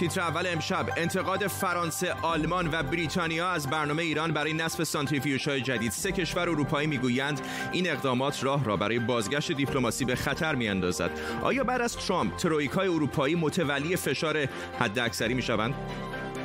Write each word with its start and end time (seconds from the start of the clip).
تیتر 0.00 0.20
اول 0.20 0.46
امشب 0.46 0.86
انتقاد 0.96 1.46
فرانسه، 1.46 2.12
آلمان 2.22 2.68
و 2.72 2.82
بریتانیا 2.82 3.50
از 3.50 3.70
برنامه 3.70 4.02
ایران 4.02 4.32
برای 4.32 4.52
نصب 4.52 4.84
سانتریفیوژ 4.84 5.48
های 5.48 5.60
جدید. 5.60 5.92
سه 5.92 6.12
کشور 6.12 6.48
اروپایی 6.48 6.86
می‌گویند 6.86 7.40
این 7.72 7.90
اقدامات 7.90 8.44
راه 8.44 8.64
را 8.64 8.76
برای 8.76 8.98
بازگشت 8.98 9.52
دیپلماسی 9.52 10.04
به 10.04 10.14
خطر 10.14 10.54
میاندازد. 10.54 11.10
آیا 11.42 11.64
بعد 11.64 11.80
از 11.80 11.96
ترامپ 11.96 12.36
ترویکای 12.36 12.88
اروپایی 12.88 13.34
متولی 13.34 13.96
فشار 13.96 14.46
حداکثری 14.78 15.34
می‌شوند؟ 15.34 15.74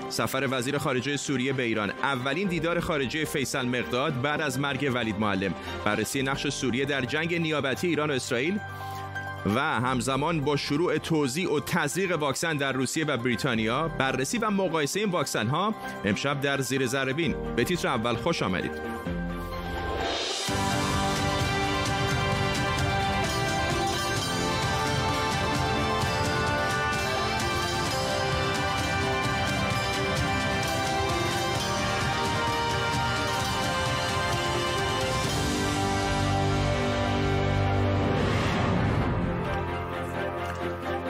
سفر 0.10 0.48
وزیر 0.52 0.78
خارجه 0.78 1.18
سوریه 1.18 1.54
به 1.54 1.64
ایران 1.64 1.90
اولین 1.90 2.48
دیدار 2.48 2.80
خارجه 2.80 3.26
فیصل 3.26 3.66
مقداد 3.66 4.22
بعد 4.22 4.42
از 4.42 4.60
مرگ 4.60 4.92
ولید 4.94 5.20
معلم 5.20 5.54
بررسی 5.86 6.24
نقش 6.24 6.48
سوریه 6.48 6.86
در 6.86 7.02
جنگ 7.02 7.36
نیابتی 7.36 7.88
ایران 7.88 8.12
و 8.12 8.14
اسرائیل 8.14 8.60
و 9.46 9.59
همزمان 9.59 10.41
با 10.41 10.57
شروع 10.57 10.98
توزیع 10.98 11.54
و 11.54 11.59
تزریق 11.59 12.18
واکسن 12.18 12.57
در 12.57 12.71
روسیه 12.71 13.05
و 13.05 13.18
بریتانیا 13.18 13.88
بررسی 13.88 14.37
و 14.37 14.50
مقایسه 14.50 15.00
این 15.00 15.10
واکسن 15.10 15.47
ها 15.47 15.75
امشب 16.06 16.42
در 16.42 16.61
زیر 16.61 16.86
ذره 16.86 17.14
به 17.56 17.64
تیتر 17.64 17.87
اول 17.87 18.15
خوش 18.15 18.43
آمدید. 18.43 19.25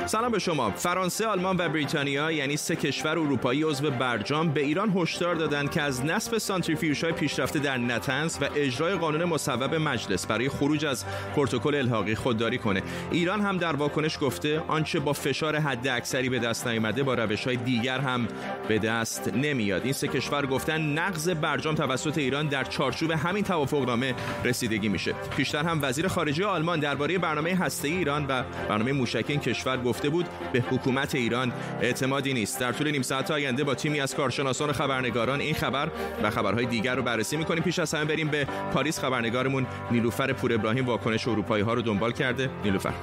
سلام 0.08 0.32
به 0.32 0.40
شما. 0.40 0.72
فرانسه 0.72 1.28
آلمان 1.28 1.58
و 1.58 1.70
بریتانیا 1.70 2.32
یعنی 2.32 2.58
سه 2.58 2.76
کشور 2.76 3.12
اروپایی 3.12 3.64
عضو 3.64 3.92
برجام 3.92 4.50
به 4.50 4.62
ایران 4.62 4.94
هشدار 4.96 5.36
دادند 5.36 5.72
که 5.72 5.82
از 5.82 6.06
نصب 6.06 6.62
های 7.04 7.12
پیشرفته 7.12 7.60
در 7.60 7.78
نتنز 7.78 8.38
و 8.42 8.50
اجرای 8.56 8.96
قانون 8.96 9.24
مصوب 9.24 9.76
مجلس 9.76 10.26
برای 10.26 10.50
خروج 10.50 10.86
از 10.86 11.06
پروتکل 11.36 11.76
الحاقی 11.76 12.16
خودداری 12.16 12.58
کنه. 12.58 12.84
ایران 13.12 13.42
هم 13.42 13.58
در 13.58 13.76
واکنش 13.76 14.18
گفته 14.22 14.60
آنچه 14.68 15.00
با 15.00 15.14
فشار 15.14 15.56
حد 15.56 15.88
اکثری 15.88 16.30
به 16.30 16.40
دست 16.40 16.68
نیامده 16.68 17.04
با 17.04 17.14
روش 17.14 17.48
های 17.48 17.56
دیگر 17.56 18.00
هم 18.00 18.28
به 18.68 18.80
دست 18.80 19.34
نمیاد. 19.34 19.84
این 19.84 19.94
سه 19.94 20.08
کشور 20.08 20.46
گفتن 20.46 20.82
نقض 20.82 21.30
برجام 21.30 21.76
توسط 21.76 22.18
ایران 22.18 22.48
در 22.48 22.64
چارچوب 22.64 23.12
همین 23.12 23.44
توافقنامه 23.44 24.16
رسیدگی 24.44 24.90
میشه. 24.90 25.14
پیشتر 25.38 25.64
هم 25.64 25.80
وزیر 25.82 26.08
خارجه 26.08 26.46
آلمان 26.46 26.80
درباره 26.80 27.18
برنامه 27.18 27.56
هسته 27.56 27.88
ایران 27.88 28.26
و 28.26 28.44
برنامه 28.70 28.92
موشکی 28.92 29.38
کشور 29.38 29.78
گفته 29.96 30.10
بود 30.10 30.26
به 30.54 30.62
حکومت 30.62 31.16
ایران 31.16 31.52
اعتمادی 31.82 32.34
نیست. 32.34 32.60
در 32.60 32.72
طول 32.72 32.92
نیم 32.92 33.02
ساعت 33.02 33.32
آینده 33.32 33.64
با 33.64 33.76
تیمی 33.76 34.00
از 34.00 34.16
کارشناسان 34.16 34.70
و 34.70 34.74
خبرنگاران 34.74 35.42
این 35.42 35.54
خبر 35.54 35.92
و 36.24 36.30
خبرهای 36.30 36.66
دیگر 36.66 36.96
رو 36.96 37.02
بررسی 37.02 37.38
می‌کنیم. 37.38 37.64
پیش 37.64 37.80
از 37.80 37.94
همه 37.94 38.06
بریم 38.06 38.28
به 38.28 38.48
پاریس. 38.74 39.00
خبرنگارمون 39.00 39.68
نیلوفر 39.92 40.34
پور 40.34 40.54
ابراهیم 40.54 40.86
واکنش 40.86 41.28
اروپایی 41.28 41.64
ها 41.64 41.74
رو 41.74 41.82
دنبال 41.82 42.12
کرده. 42.12 42.50
نیلوفر. 42.64 42.94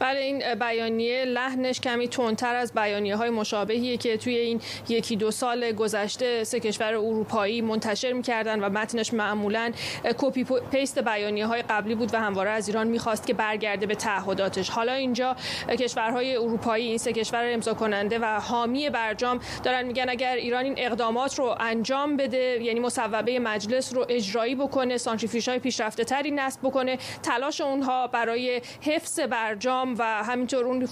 بله 0.00 0.20
این 0.20 0.54
بیانیه 0.54 1.24
لحنش 1.24 1.80
کمی 1.80 2.08
تندتر 2.08 2.54
از 2.54 2.72
بیانیه 2.72 3.16
های 3.16 3.30
مشابهیه 3.30 3.96
که 3.96 4.16
توی 4.16 4.36
این 4.36 4.60
یکی 4.88 5.16
دو 5.16 5.30
سال 5.30 5.72
گذشته 5.72 6.44
سه 6.44 6.60
کشور 6.60 6.94
اروپایی 6.94 7.60
منتشر 7.60 8.12
می‌کردن 8.12 8.60
و 8.60 8.68
متنش 8.68 9.14
معمولا 9.14 9.72
copy 10.18 10.44
paste 10.44 10.98
بیانیه 10.98 11.46
های 11.46 11.62
قبلی 11.62 11.94
بود 11.94 12.14
و 12.14 12.20
همواره 12.20 12.50
از 12.50 12.68
ایران 12.68 12.88
می‌خواست 12.88 13.26
که 13.26 13.34
برگرده 13.34 13.86
به 13.86 13.94
تعهداتش. 13.94 14.70
حالا 14.70 14.92
اینجا 14.92 15.36
کشورهای 15.68 16.36
اروپایی 16.36 16.86
این 16.86 16.98
سه 16.98 17.12
کشور 17.12 17.52
امضا 17.52 17.74
کننده 17.74 18.18
و 18.18 18.24
حامی 18.24 18.90
برجام 18.90 19.40
دارن 19.64 19.82
میگن 19.82 20.08
اگر 20.08 20.34
ایران 20.34 20.64
این 20.64 20.74
اقدامات 20.76 21.38
رو 21.38 21.56
انجام 21.60 22.16
بده 22.16 22.62
یعنی 22.62 22.80
مصوبه 22.80 23.38
مجلس 23.38 23.94
رو 23.94 24.06
اجرایی 24.08 24.54
بکنه 24.54 24.98
سانتریفیوژ 24.98 25.48
های 25.48 25.58
پیشرفته 25.58 26.04
تری 26.04 26.30
نصب 26.30 26.60
بکنه 26.62 26.98
تلاش 27.22 27.60
اونها 27.60 28.06
برای 28.06 28.62
حفظ 28.80 29.20
برجام 29.20 29.89
و 29.98 30.02
همینطور 30.04 30.64
اون 30.64 30.88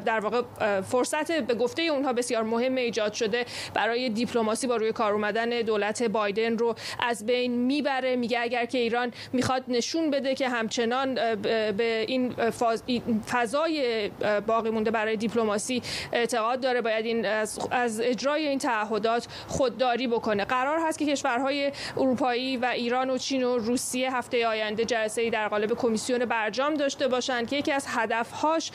در 0.00 0.20
واقع 0.20 0.42
فرصت 0.80 1.32
به 1.32 1.54
گفته 1.54 1.82
اونها 1.82 2.12
بسیار 2.12 2.42
مهم 2.42 2.74
ایجاد 2.74 3.12
شده 3.12 3.44
برای 3.74 4.08
دیپلماسی 4.08 4.66
با 4.66 4.76
روی 4.76 4.92
کار 4.92 5.12
اومدن 5.12 5.48
دولت 5.48 6.02
بایدن 6.02 6.58
رو 6.58 6.74
از 7.00 7.26
بین 7.26 7.52
می‌بره. 7.52 8.16
میگه 8.16 8.40
اگر 8.40 8.64
که 8.64 8.78
ایران 8.78 9.12
می‌خواد 9.32 9.64
نشون 9.68 10.10
بده 10.10 10.34
که 10.34 10.48
همچنان 10.48 11.14
به 11.72 12.04
این 12.08 12.34
فضای 13.20 14.10
باقی 14.46 14.70
مونده 14.70 14.90
برای 14.90 15.16
دیپلماسی 15.16 15.82
اعتقاد 16.12 16.60
داره 16.60 16.80
باید 16.80 17.06
این 17.06 17.26
از 17.70 18.00
اجرای 18.00 18.48
این 18.48 18.58
تعهدات 18.58 19.28
خودداری 19.48 20.06
بکنه. 20.06 20.44
قرار 20.44 20.78
هست 20.86 20.98
که 20.98 21.06
کشورهای 21.06 21.72
اروپایی 21.96 22.56
و 22.56 22.64
ایران 22.64 23.10
و 23.10 23.18
چین 23.18 23.44
و 23.44 23.58
روسیه 23.58 24.16
هفته 24.16 24.46
آینده 24.46 24.84
جلسه 24.84 25.30
در 25.30 25.48
قالب 25.48 25.74
کمیسیون 25.74 26.24
برجام 26.24 26.74
داشته 26.74 27.08
باشند 27.08 27.48
که 27.48 27.56
یکی 27.56 27.72
از 27.72 27.86
هدف 27.88 28.32
هاش 28.42 28.70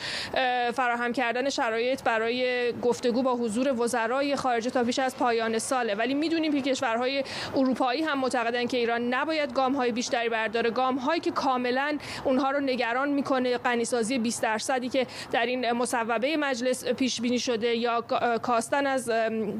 فراهم 0.74 1.12
کردن 1.12 1.50
شرایط 1.50 2.02
برای 2.02 2.72
گفتگو 2.72 3.22
با 3.22 3.34
حضور 3.34 3.80
وزرای 3.80 4.36
خارجه 4.36 4.70
تا 4.70 4.84
پیش 4.84 4.98
از 4.98 5.16
پایان 5.16 5.58
ساله. 5.58 5.94
ولی 5.94 6.14
می‌دونیم 6.14 6.52
که 6.52 6.60
کشورهای 6.60 7.24
اروپایی 7.56 8.02
هم 8.02 8.18
معتقدن 8.18 8.66
که 8.66 8.76
ایران 8.76 9.14
نباید 9.14 9.52
گام 9.52 9.74
های 9.74 9.92
بیشتری 9.92 10.28
برداره. 10.28 10.70
گام 10.70 10.96
هایی 10.96 11.20
که 11.20 11.30
کاملا 11.30 11.98
اونها 12.24 12.50
رو 12.50 12.60
نگران 12.60 13.08
می‌کنه 13.08 13.58
غنیسازی 13.58 14.18
20 14.18 14.42
درصدی 14.42 14.88
که 14.88 15.06
در 15.32 15.46
این 15.46 15.72
مصوبه 15.72 16.36
مجلس 16.36 16.84
پیش 16.84 17.20
بینی 17.20 17.38
شده 17.38 17.74
یا 17.76 18.00
کاستن 18.42 18.86
از 18.86 19.08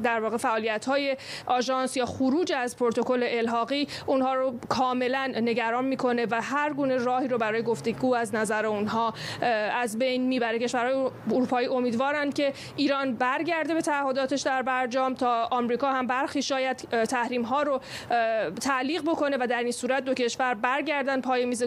در 0.03 0.19
واقع 0.19 0.37
فعالیت 0.37 0.85
های 0.85 1.17
آژانس 1.45 1.97
یا 1.97 2.05
خروج 2.05 2.51
از 2.51 2.77
پروتکل 2.77 3.23
الحاقی 3.27 3.87
اونها 4.05 4.33
رو 4.33 4.59
کاملا 4.69 5.27
نگران 5.27 5.85
می‌کنه 5.85 6.25
و 6.31 6.41
هر 6.41 6.73
گونه 6.73 6.97
راهی 6.97 7.27
رو 7.27 7.37
برای 7.37 7.61
گفتگو 7.61 8.15
از 8.15 8.35
نظر 8.35 8.65
اونها 8.65 9.13
از 9.81 9.96
بین 9.97 10.27
می‌بره. 10.27 10.59
کشورهای 10.59 11.09
اروپایی 11.31 11.67
امیدوارند 11.67 12.33
که 12.33 12.53
ایران 12.75 13.13
برگرده 13.13 13.73
به 13.73 13.81
تعهداتش 13.81 14.41
در 14.41 14.61
برجام 14.61 15.13
تا 15.13 15.47
آمریکا 15.51 15.91
هم 15.91 16.07
برخی 16.07 16.41
شاید 16.41 16.77
تحریم 17.09 17.43
ها 17.43 17.63
رو 17.63 17.81
تعلیق 18.61 19.01
بکنه 19.01 19.37
و 19.39 19.47
در 19.47 19.63
این 19.63 19.71
صورت 19.71 20.05
دو 20.05 20.13
کشور 20.13 20.53
برگردن 20.53 21.21
پای 21.21 21.45
میز 21.45 21.63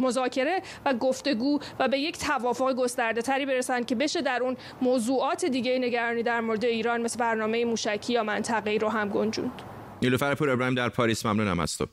مذاکره 0.00 0.62
و 0.86 0.94
گفتگو 0.94 1.58
و 1.78 1.88
به 1.88 1.98
یک 1.98 2.18
توافق 2.18 2.72
گسترده 2.72 3.22
تری 3.22 3.46
برسن 3.46 3.82
که 3.82 3.94
بشه 3.94 4.22
در 4.22 4.42
اون 4.42 4.56
موضوعات 4.82 5.44
دیگه 5.44 5.78
نگرانی 5.78 6.22
در 6.22 6.40
مورد 6.40 6.64
ایران 6.64 7.02
مثل 7.02 7.18
برنامه 7.18 7.64
موشکی 7.64 8.12
یا 8.12 8.22
منطقه‌ای 8.22 8.78
رو 8.78 8.88
هم 8.88 9.08
گنجوند. 9.08 9.62
نیلوفر 10.02 10.34
پور 10.34 10.50
ابراهیم 10.50 10.74
در 10.74 10.88
پاریس 10.88 11.26
ممنونم 11.26 11.60
از 11.60 11.78
تو. 11.78 11.86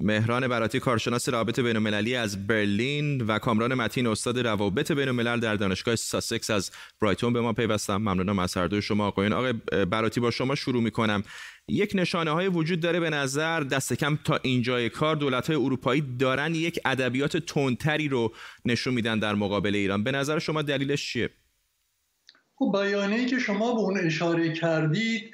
مهران 0.00 0.48
براتی 0.48 0.80
کارشناس 0.80 1.28
رابط 1.28 1.60
بین 1.60 1.76
المللی 1.76 2.16
از 2.16 2.46
برلین 2.46 3.20
و 3.20 3.38
کامران 3.38 3.74
متین 3.74 4.06
استاد 4.06 4.38
روابط 4.38 4.92
بین 4.92 5.08
الملل 5.08 5.40
در 5.40 5.56
دانشگاه 5.56 5.96
ساسکس 5.96 6.50
از 6.50 6.70
برایتون 7.00 7.32
به 7.32 7.40
ما 7.40 7.52
پیوستم 7.52 7.96
ممنونم 7.96 8.38
از 8.38 8.56
هر 8.56 8.66
دوی 8.66 8.82
شما 8.82 9.06
آقایان 9.06 9.32
آقای 9.32 9.52
براتی 9.84 10.20
با 10.20 10.30
شما 10.30 10.54
شروع 10.54 10.82
می‌کنم. 10.82 11.22
یک 11.68 11.92
نشانه 11.94 12.30
های 12.30 12.48
وجود 12.48 12.80
داره 12.80 13.00
به 13.00 13.10
نظر 13.10 13.60
دست 13.60 13.92
کم 13.92 14.18
تا 14.24 14.40
اینجای 14.42 14.88
کار. 14.88 15.16
دولت 15.16 15.46
های 15.46 15.56
اروپایی 15.56 16.16
دارن 16.18 16.54
یک 16.54 16.80
ادبیات 16.84 17.36
تندتری 17.36 18.08
رو 18.08 18.34
نشون 18.64 18.94
میدن 18.94 19.18
در 19.18 19.34
مقابل 19.34 19.74
ایران. 19.74 20.04
به 20.04 20.12
نظر 20.12 20.38
شما 20.38 20.62
دلیلش 20.62 21.12
چیه؟ 21.12 21.30
خب 22.54 22.72
بیانیه‌ای 22.72 23.26
که 23.26 23.38
شما 23.38 23.74
به 23.74 23.80
اون 23.80 24.06
اشاره 24.06 24.52
کردید 24.52 25.32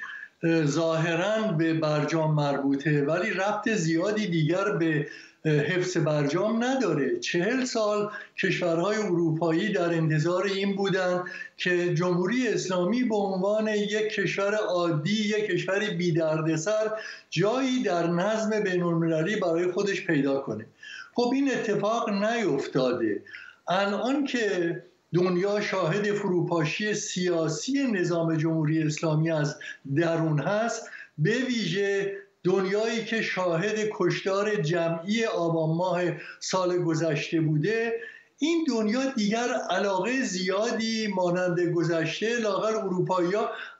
ظاهرا 0.65 1.51
به 1.51 1.73
برجام 1.73 2.33
مربوطه 2.33 3.03
ولی 3.03 3.29
ربط 3.29 3.69
زیادی 3.69 4.27
دیگر 4.27 4.71
به 4.71 5.07
حفظ 5.45 5.97
برجام 5.97 6.63
نداره. 6.63 7.19
چهل 7.19 7.65
سال 7.65 8.09
کشورهای 8.37 8.97
اروپایی 8.97 9.73
در 9.73 9.89
انتظار 9.93 10.43
این 10.43 10.75
بودند 10.75 11.23
که 11.57 11.93
جمهوری 11.93 12.47
اسلامی 12.47 13.03
به 13.03 13.15
عنوان 13.15 13.67
یک 13.67 14.09
کشور 14.09 14.55
عادی 14.55 15.21
یک 15.21 15.45
کشور 15.45 15.79
بیدردسر 15.89 16.91
جایی 17.29 17.83
در 17.83 18.07
نظم 18.07 18.59
بین 18.59 18.83
المللی 18.83 19.35
برای 19.35 19.71
خودش 19.71 20.05
پیدا 20.05 20.39
کنه. 20.39 20.65
خب 21.13 21.31
این 21.33 21.51
اتفاق 21.51 22.09
نیفتاده. 22.09 23.21
الان 23.67 24.25
که 24.25 24.83
دنیا 25.15 25.61
شاهد 25.61 26.13
فروپاشی 26.13 26.93
سیاسی 26.93 27.83
نظام 27.83 28.35
جمهوری 28.35 28.83
اسلامی 28.83 29.31
از 29.31 29.55
درون 29.95 30.39
هست 30.39 30.89
به 31.17 31.31
ویژه 31.31 32.17
دنیایی 32.43 33.05
که 33.05 33.21
شاهد 33.21 33.75
کشتار 33.93 34.55
جمعی 34.55 35.25
آبان 35.25 35.77
ماه 35.77 36.01
سال 36.39 36.83
گذشته 36.83 37.41
بوده. 37.41 37.93
این 38.39 38.65
دنیا 38.67 39.05
دیگر 39.05 39.47
علاقه 39.69 40.21
زیادی 40.21 41.07
مانند 41.07 41.59
گذشته 41.59 42.37
لاغر 42.37 42.77
اروپایی 42.77 43.31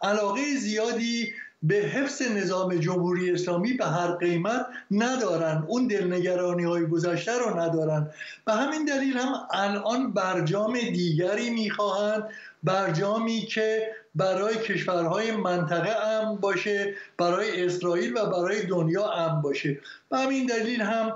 علاقه 0.02 0.42
زیادی 0.60 1.34
به 1.68 1.76
حفظ 1.76 2.22
نظام 2.22 2.76
جمهوری 2.76 3.32
اسلامی 3.32 3.74
به 3.74 3.86
هر 3.86 4.12
قیمت 4.12 4.66
ندارن. 4.92 5.64
اون 5.68 5.88
دلنگرانی 5.88 6.64
های 6.64 6.86
گذشته 6.86 7.32
رو 7.38 7.60
ندارن. 7.60 8.10
به 8.46 8.54
همین 8.54 8.86
دلیل 8.86 9.18
هم 9.18 9.34
الان 9.52 10.14
برجام 10.14 10.80
دیگری 10.80 11.50
می‌خواهند. 11.50 12.24
برجامی 12.64 13.42
که 13.42 13.92
برای 14.16 14.56
کشورهای 14.56 15.32
منطقه 15.32 15.90
امن 15.90 16.36
باشه 16.36 16.94
برای 17.18 17.66
اسرائیل 17.66 18.18
و 18.18 18.26
برای 18.26 18.66
دنیا 18.66 19.12
امن 19.12 19.42
باشه. 19.42 19.80
به 20.10 20.18
همین 20.18 20.46
دلیل 20.46 20.82
هم 20.82 21.14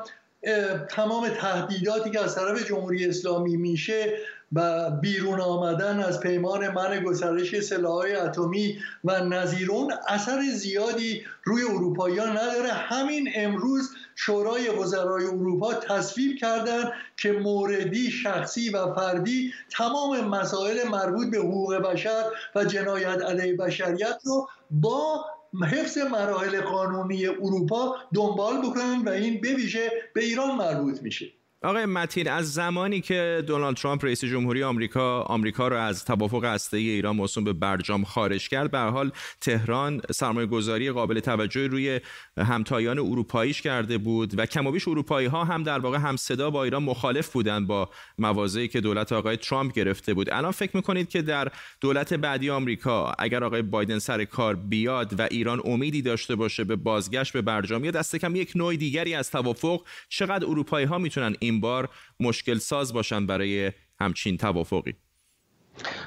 تمام 0.89 1.29
تهدیداتی 1.29 2.11
که 2.11 2.23
از 2.23 2.35
طرف 2.35 2.67
جمهوری 2.67 3.09
اسلامی 3.09 3.57
میشه 3.57 4.13
و 4.53 4.91
بیرون 4.91 5.41
آمدن 5.41 5.99
از 5.99 6.19
پیمان 6.19 6.69
من 6.69 7.03
گسترش 7.03 7.59
سلاحهای 7.59 8.15
اتمی 8.15 8.77
و 9.03 9.23
نظیرون 9.23 9.93
اثر 10.07 10.41
زیادی 10.53 11.21
روی 11.43 11.63
اروپاییان 11.63 12.29
نداره. 12.29 12.69
همین 12.69 13.29
امروز 13.35 13.89
شورای 14.15 14.69
وزرای 14.69 15.25
اروپا 15.25 15.73
تصویب 15.73 16.37
کردن 16.37 16.91
که 17.17 17.31
موردی 17.31 18.11
شخصی 18.11 18.69
و 18.69 18.93
فردی 18.93 19.53
تمام 19.69 20.27
مسائل 20.27 20.87
مربوط 20.87 21.29
به 21.31 21.37
حقوق 21.37 21.75
بشر 21.75 22.23
و 22.55 22.65
جنایت 22.65 23.21
علیه 23.21 23.57
بشریت 23.57 24.19
رو 24.25 24.47
با 24.71 25.25
حفظ 25.71 25.97
مراحل 25.97 26.61
قانونی 26.61 27.27
اروپا 27.27 27.95
دنبال 28.13 28.61
بکنن 28.61 29.03
و 29.05 29.09
این 29.09 29.41
بویژه 29.41 29.91
به 30.13 30.23
ایران 30.23 30.55
مربوط 30.55 31.01
میشه. 31.01 31.38
آقای 31.63 31.85
متین 31.85 32.27
از 32.29 32.53
زمانی 32.53 33.01
که 33.01 33.43
دونالد 33.47 33.75
ترامپ 33.75 34.05
رئیس 34.05 34.25
جمهوری 34.25 34.63
آمریکا 34.63 35.21
آمریکا 35.21 35.67
رو 35.67 35.75
از 35.77 36.05
توافق 36.05 36.45
هسته‌ای 36.45 36.89
ایران 36.89 37.15
موسوم 37.15 37.43
به 37.43 37.53
برجام 37.53 38.03
خارج 38.03 38.49
کرد 38.49 38.71
به 38.71 38.79
حال 38.79 39.11
تهران 39.41 40.01
سرمایه 40.11 40.47
گذاری 40.47 40.91
قابل 40.91 41.19
توجهی 41.19 41.67
روی 41.67 41.99
همتایان 42.37 42.99
اروپاییش 42.99 43.61
کرده 43.61 43.97
بود 43.97 44.39
و 44.39 44.45
کم 44.45 44.67
و 44.67 44.71
بیش 44.71 44.87
اروپایی 44.87 45.27
ها 45.27 45.43
هم 45.43 45.63
در 45.63 45.79
واقع 45.79 45.97
هم 45.97 46.15
صدا 46.15 46.49
با 46.49 46.63
ایران 46.63 46.83
مخالف 46.83 47.29
بودند 47.29 47.67
با 47.67 47.89
مواضعی 48.17 48.67
که 48.67 48.81
دولت 48.81 49.11
آقای 49.11 49.37
ترامپ 49.37 49.73
گرفته 49.73 50.13
بود. 50.13 50.29
الان 50.29 50.51
فکر 50.51 50.71
می‌کنید 50.77 51.09
که 51.09 51.21
در 51.21 51.47
دولت 51.81 52.13
بعدی 52.13 52.49
آمریکا 52.49 53.13
اگر 53.19 53.43
آقای 53.43 53.61
بایدن 53.61 53.99
سر 53.99 54.25
کار 54.25 54.55
بیاد 54.55 55.19
و 55.19 55.27
ایران 55.31 55.61
امیدی 55.65 56.01
داشته 56.01 56.35
باشه 56.35 56.63
به 56.63 56.75
بازگشت 56.75 57.33
به 57.33 57.41
برجام 57.41 57.85
یا 57.85 57.91
دست 57.91 58.15
کم 58.15 58.35
یک 58.35 58.51
نوع 58.55 58.75
دیگری 58.75 59.15
از 59.15 59.31
توافق 59.31 59.81
چقدر 60.09 60.45
اروپایی 60.45 60.85
ها 60.85 60.97
می‌تونن 60.97 61.35
بار 61.51 61.89
مشکل 62.19 62.57
ساز 62.57 62.93
باشن 62.93 63.25
برای 63.25 63.71
همچین 63.99 64.37
توافقی. 64.37 64.95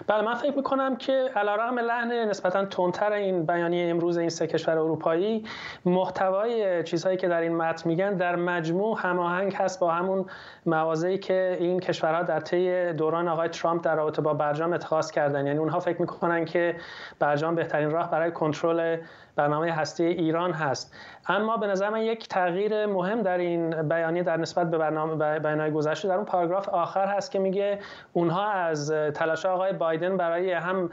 بله 0.07 0.23
من 0.23 0.35
فکر 0.35 0.57
می‌کنم 0.57 0.97
که 0.97 1.31
علیرغم 1.37 1.79
لحن 1.79 2.13
نسبتا 2.13 2.65
تندتر 2.65 3.13
این 3.13 3.47
بیانیه 3.47 3.91
امروز 3.91 4.19
این 4.19 4.29
سه 4.29 4.47
کشور 4.47 4.79
اروپایی 4.79 5.45
محتوای 5.85 6.83
چیزهایی 6.83 7.17
که 7.17 7.29
در 7.29 7.41
این 7.41 7.57
متن 7.57 7.89
میگن 7.89 8.15
در 8.15 8.37
مجموع 8.37 8.99
هماهنگ 9.01 9.55
هست 9.55 9.81
با 9.81 9.91
همون 9.91 10.27
مواضعی 10.67 11.19
که 11.19 11.57
این 11.61 11.81
کشورها 11.81 12.23
در 12.23 12.41
طی 12.41 12.93
دوران 12.93 13.29
آقای 13.29 13.49
ترامپ 13.49 13.85
در 13.85 13.97
رابطه 13.97 14.23
با 14.23 14.35
برجام 14.35 14.73
اتخاذ 14.73 15.11
کردن. 15.11 15.47
یعنی 15.47 15.59
اونها 15.59 15.81
فکر 15.81 16.01
می‌کنن 16.01 16.45
که 16.45 16.77
برجام 17.19 17.55
بهترین 17.55 17.91
راه 17.91 18.11
برای 18.11 18.31
کنترل 18.31 18.97
برنامه 19.37 19.73
هستی 19.73 20.05
ایران 20.05 20.53
هست. 20.53 20.95
اما 21.29 21.57
به 21.57 21.67
نظر 21.67 21.91
من 21.91 22.01
یک 22.01 22.29
تغییر 22.29 22.87
مهم 22.87 23.23
در 23.23 23.39
این 23.39 23.89
بیانیه 23.89 24.23
در 24.23 24.37
نسبت 24.37 24.71
به 24.71 24.79
برنامه 24.79 25.39
بیانیه 25.39 25.71
گذشته 25.71 26.09
در 26.09 26.15
اون 26.15 26.25
پاراگراف 26.25 26.69
آخر 26.69 27.07
هست 27.07 27.31
که 27.31 27.39
میگه 27.39 27.79
اونها 28.13 28.51
از 28.51 28.93
تلاش 29.15 29.47
آقای 29.63 29.73
بایدن 29.79 30.17
برای 30.17 30.53
هم 30.53 30.91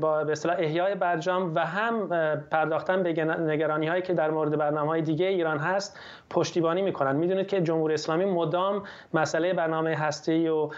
با 0.00 0.24
به 0.24 0.32
اصطلاح 0.32 0.56
احیای 0.58 0.94
برجام 0.94 1.54
و 1.54 1.66
هم 1.66 2.08
پرداختن 2.50 3.02
به 3.02 3.24
نگرانی 3.24 3.86
هایی 3.86 4.02
که 4.02 4.14
در 4.14 4.30
مورد 4.30 4.58
برنامه 4.58 4.88
های 4.88 5.02
دیگه 5.02 5.26
ایران 5.26 5.58
هست 5.58 5.98
پشتیبانی 6.30 6.82
می‌کنن. 6.82 7.16
می‌دونید 7.16 7.46
که 7.46 7.60
جمهوری 7.60 7.94
اسلامی 7.94 8.24
مدام 8.24 8.82
مسئله 9.14 9.54
برنامه 9.54 9.94
هسته 9.94 10.50
و 10.50 10.70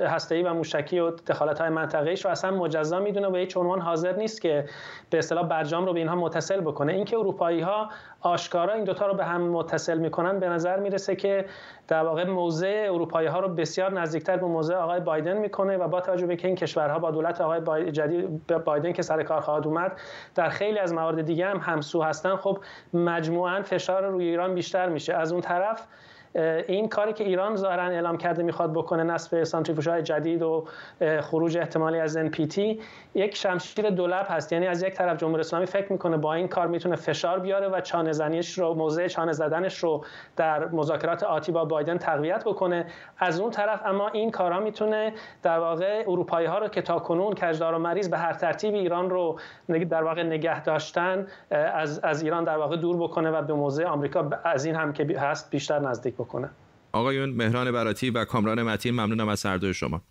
هسته 0.00 0.50
و 0.50 0.54
موشکی 0.54 0.98
و 0.98 1.10
دخالت 1.10 1.60
های 1.60 1.70
منطقه 1.70 2.14
رو 2.24 2.30
اصلا 2.30 2.50
مجزا 2.50 3.00
می‌دونه 3.00 3.28
و 3.28 3.36
هیچ 3.36 3.56
عنوان 3.56 3.80
حاضر 3.80 4.16
نیست 4.16 4.40
که 4.42 4.64
به 5.10 5.18
اصطلاح 5.18 5.48
برجام 5.48 5.86
رو 5.86 5.92
به 5.92 5.98
اینها 5.98 6.14
متصل 6.14 6.60
بکنه. 6.60 6.92
اینکه 6.92 7.18
اروپایی 7.18 7.60
ها 7.60 7.88
آشکارا 8.20 8.72
این 8.72 8.84
دوتا 8.84 9.06
رو 9.06 9.14
به 9.14 9.24
هم 9.24 9.42
متصل 9.42 9.98
می‌کنن 9.98 10.40
به 10.40 10.48
نظر 10.48 10.80
می‌رسه 10.80 11.16
که 11.16 11.44
در 11.88 12.02
واقع 12.02 12.24
موضع 12.24 12.88
اروپایی 12.92 13.28
ها 13.28 13.40
رو 13.40 13.48
بسیار 13.48 13.92
نزدیکتر 14.00 14.36
به 14.36 14.46
موضع 14.46 14.74
آقای 14.74 15.00
بایدن 15.00 15.36
می‌کنه 15.36 15.76
و 15.76 15.88
با 15.88 16.00
توجه 16.00 16.26
به 16.26 16.30
اینکه 16.30 16.48
این 16.48 16.56
کشورها 16.56 16.98
با 16.98 17.10
دولت 17.10 17.40
آقای 17.40 17.92
جدید 17.92 18.35
بایدن 18.64 18.92
که 18.92 19.02
سر 19.02 19.22
کار 19.22 19.40
خواهد 19.40 19.66
اومد. 19.66 19.92
در 20.34 20.48
خیلی 20.48 20.78
از 20.78 20.92
موارد 20.92 21.22
دیگه 21.22 21.46
هم 21.46 21.58
همسو 21.58 22.02
هستن. 22.02 22.36
خب 22.36 22.58
مجموعا 22.94 23.62
فشار 23.62 24.06
روی 24.06 24.24
ایران 24.24 24.54
بیشتر 24.54 24.88
میشه. 24.88 25.14
از 25.14 25.32
اون 25.32 25.40
طرف 25.40 25.86
این 26.68 26.88
کاری 26.88 27.12
که 27.12 27.24
ایران 27.24 27.56
ظاهرا 27.56 27.82
اعلام 27.82 28.16
کرده 28.16 28.42
می‌خواد 28.42 28.72
بکنه 28.72 29.02
نصب 29.02 29.44
سانتریفوژهای 29.44 30.02
جدید 30.02 30.42
و 30.42 30.66
خروج 31.20 31.58
احتمالی 31.58 32.00
از 32.00 32.18
NPT 32.18 32.58
یک 33.14 33.36
شمشیر 33.36 33.90
دولب 33.90 34.26
هست. 34.28 34.52
یعنی 34.52 34.66
از 34.66 34.82
یک 34.82 34.94
طرف 34.94 35.16
جمهوری 35.16 35.40
اسلامی 35.40 35.66
فکر 35.66 35.92
می‌کنه 35.92 36.16
با 36.16 36.34
این 36.34 36.48
کار 36.48 36.66
می‌تونه 36.66 36.96
فشار 36.96 37.38
بیاره 37.38 37.68
و 37.68 37.80
چانه 37.80 38.12
زنیش 38.12 38.58
رو 38.58 38.74
موضع 38.74 39.08
چانه 39.08 39.32
زدنش 39.32 39.78
رو 39.78 40.04
در 40.36 40.68
مذاکرات 40.68 41.22
آتی 41.22 41.52
با 41.52 41.64
بایدن 41.64 41.98
تقویت 41.98 42.44
بکنه. 42.44 42.86
از 43.18 43.40
اون 43.40 43.50
طرف 43.50 43.80
اما 43.86 44.08
این 44.08 44.30
کارا 44.30 44.60
می‌تونه 44.60 45.12
در 45.42 45.58
واقع 45.58 46.04
اروپایی 46.08 46.46
ها 46.46 46.58
رو 46.58 46.68
که 46.68 46.82
تا 46.82 46.98
کنون 46.98 47.34
کجدار 47.34 47.74
و 47.74 47.78
مریض 47.78 48.08
به 48.08 48.18
هر 48.18 48.32
ترتیب 48.32 48.74
ایران 48.74 49.10
رو 49.10 49.38
در 49.90 50.02
واقع 50.02 50.22
نگه 50.22 50.62
داشتن 50.62 51.26
از, 51.50 51.98
از 51.98 52.22
ایران 52.22 52.44
در 52.44 52.56
واقع 52.56 52.76
دور 52.76 52.96
بکنه 52.96 53.30
و 53.30 53.42
به 53.42 53.54
موضع 53.54 53.84
آمریکا 53.84 54.30
از 54.44 54.64
این 54.64 54.74
هم 54.74 54.92
که 54.92 55.20
هست 55.20 55.50
بیشتر 55.50 55.78
نزدیک 55.78 56.14
بکنه. 56.14 56.25
آقایون 56.92 57.30
مهران 57.30 57.72
براتی 57.72 58.10
و 58.10 58.24
کامران 58.24 58.62
متین 58.62 58.94
ممنونم 58.94 59.28
از 59.28 59.46
هر 59.46 59.72
شما. 59.72 60.02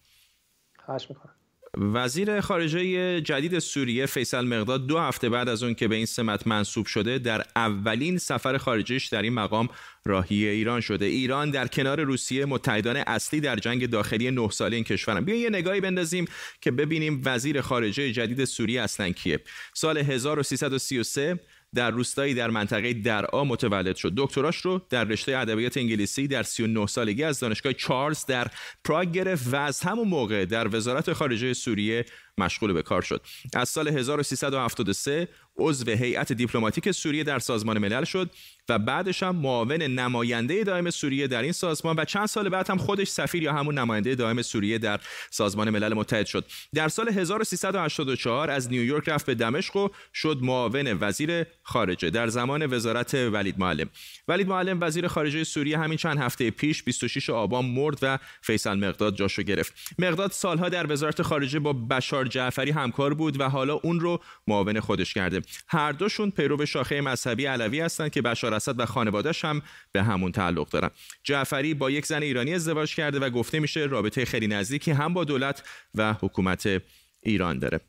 خواهش 0.85 1.09
می‌کنم. 1.09 1.35
وزیر 1.77 2.41
خارجه 2.41 3.21
جدید 3.21 3.59
سوریه 3.59 4.05
فیصل 4.05 4.45
مقداد 4.45 4.87
دو 4.87 4.99
هفته 4.99 5.29
بعد 5.29 5.49
از 5.49 5.63
اون 5.63 5.73
که 5.73 5.87
به 5.87 5.95
این 5.95 6.05
سمت 6.05 6.47
منصوب 6.47 6.85
شده 6.85 7.17
در 7.17 7.43
اولین 7.55 8.17
سفر 8.17 8.57
خارجیش 8.57 9.07
در 9.07 9.21
این 9.21 9.33
مقام 9.33 9.69
راهی 10.05 10.47
ایران 10.47 10.81
شده. 10.81 11.05
ایران 11.05 11.51
در 11.51 11.67
کنار 11.67 12.01
روسیه 12.01 12.45
متحدان 12.45 12.97
اصلی 12.97 13.39
در 13.41 13.55
جنگ 13.55 13.89
داخلی 13.89 14.31
نه 14.31 14.49
ساله 14.49 14.75
این 14.75 14.85
کشورن. 14.85 15.25
بیا 15.25 15.35
یه 15.35 15.49
نگاهی 15.49 15.81
بندازیم 15.81 16.25
که 16.61 16.71
ببینیم 16.71 17.21
وزیر 17.25 17.61
خارجه 17.61 18.11
جدید 18.11 18.45
سوریه 18.45 18.81
اصلا 18.81 19.09
کیه. 19.09 19.39
سال 19.73 19.97
1333 19.97 21.39
در 21.75 21.91
روستایی 21.91 22.33
در 22.33 22.49
منطقه 22.49 22.93
درعا 22.93 23.43
متولد 23.43 23.95
شد. 23.95 24.13
دکتراش 24.17 24.57
رو 24.57 24.81
در 24.89 25.03
رشته 25.03 25.37
ادبیات 25.37 25.77
انگلیسی 25.77 26.27
در 26.27 26.43
39 26.43 26.87
سالگی 26.87 27.23
از 27.23 27.39
دانشگاه 27.39 27.73
چارلز 27.73 28.25
در 28.25 28.47
پراگ 28.83 29.11
گرفت 29.11 29.53
و 29.53 29.55
از 29.55 29.81
همون 29.81 30.07
موقع 30.07 30.45
در 30.45 30.75
وزارت 30.75 31.13
خارجه 31.13 31.53
سوریه 31.53 32.05
مشغول 32.37 32.73
به 32.73 32.81
کار 32.81 33.01
شد. 33.01 33.21
از 33.53 33.69
سال 33.69 33.87
1373 33.87 35.27
عضو 35.57 35.91
هیئت 35.91 36.31
دیپلماتیک 36.31 36.91
سوریه 36.91 37.23
در 37.23 37.39
سازمان 37.39 37.77
ملل 37.77 38.03
شد 38.03 38.29
و 38.69 38.79
بعدش 38.79 39.23
هم 39.23 39.35
معاون 39.35 39.81
نماینده 39.81 40.63
دائم 40.63 40.89
سوریه 40.89 41.27
در 41.27 41.41
این 41.41 41.51
سازمان 41.51 41.95
و 41.99 42.05
چند 42.05 42.25
سال 42.25 42.49
بعد 42.49 42.69
هم 42.69 42.77
خودش 42.77 43.07
سفیر 43.07 43.43
یا 43.43 43.53
همون 43.53 43.77
نماینده 43.77 44.15
دائم 44.15 44.41
سوریه 44.41 44.77
در 44.77 44.99
سازمان 45.29 45.69
ملل 45.69 45.93
متحد 45.93 46.25
شد. 46.25 46.45
در 46.73 46.87
سال 46.87 47.09
1384 47.09 48.49
از 48.49 48.69
نیویورک 48.69 49.09
رفت 49.09 49.25
به 49.25 49.35
دمشق 49.35 49.75
و 49.75 49.89
شد 50.13 50.39
معاون 50.41 50.97
وزیر 51.01 51.45
خارجه. 51.63 52.09
در 52.09 52.27
زمان 52.27 52.73
وزارت 52.73 53.13
ولید 53.13 53.59
معلم. 53.59 53.89
ولید 54.27 54.47
معلم 54.47 54.77
وزیر 54.81 55.07
خارجه 55.07 55.43
سوریه 55.43 55.77
همین 55.77 55.97
چند 55.97 56.17
هفته 56.17 56.51
پیش 56.51 56.83
26 56.83 57.29
آبان 57.29 57.65
مرد 57.65 57.99
و 58.01 58.19
فیصل 58.41 58.73
مقداد 58.73 59.15
جاشو 59.15 59.43
گرفت. 59.43 59.73
مقداد 59.99 60.31
سالها 60.31 60.69
در 60.69 60.91
وزارت 60.91 61.21
خارجه 61.21 61.59
با 61.59 61.73
بشار 61.73 62.24
جعفری 62.25 62.71
همکار 62.71 63.13
بود 63.13 63.39
و 63.39 63.49
حالا 63.49 63.73
اون 63.73 63.99
رو 63.99 64.21
معاون 64.47 64.79
خودش 64.79 65.13
کرده. 65.13 65.41
هر 65.67 65.91
دوشون 65.91 66.31
پیرو 66.31 66.65
شاخه 66.65 67.01
مذهبی 67.01 67.45
علوی 67.45 67.79
هستند 67.79 68.11
که 68.11 68.21
بشار 68.21 68.53
اسد 68.53 68.79
و 68.79 68.85
خانواده‌اش 68.85 69.45
هم 69.45 69.61
به 69.91 70.03
همون 70.03 70.31
تعلق 70.31 70.69
دارن. 70.69 70.89
جعفری 71.23 71.73
با 71.73 71.91
یک 71.91 72.05
زن 72.05 72.23
ایرانی 72.23 72.53
ازدواج 72.53 72.95
کرده 72.95 73.19
و 73.19 73.29
گفته 73.29 73.59
میشه 73.59 73.79
رابطه 73.79 74.25
خیلی 74.25 74.47
نزدیکی 74.47 74.91
هم 74.91 75.13
با 75.13 75.23
دولت 75.23 75.63
و 75.95 76.13
حکومت 76.13 76.81
ایران 77.21 77.59
داره. 77.59 77.79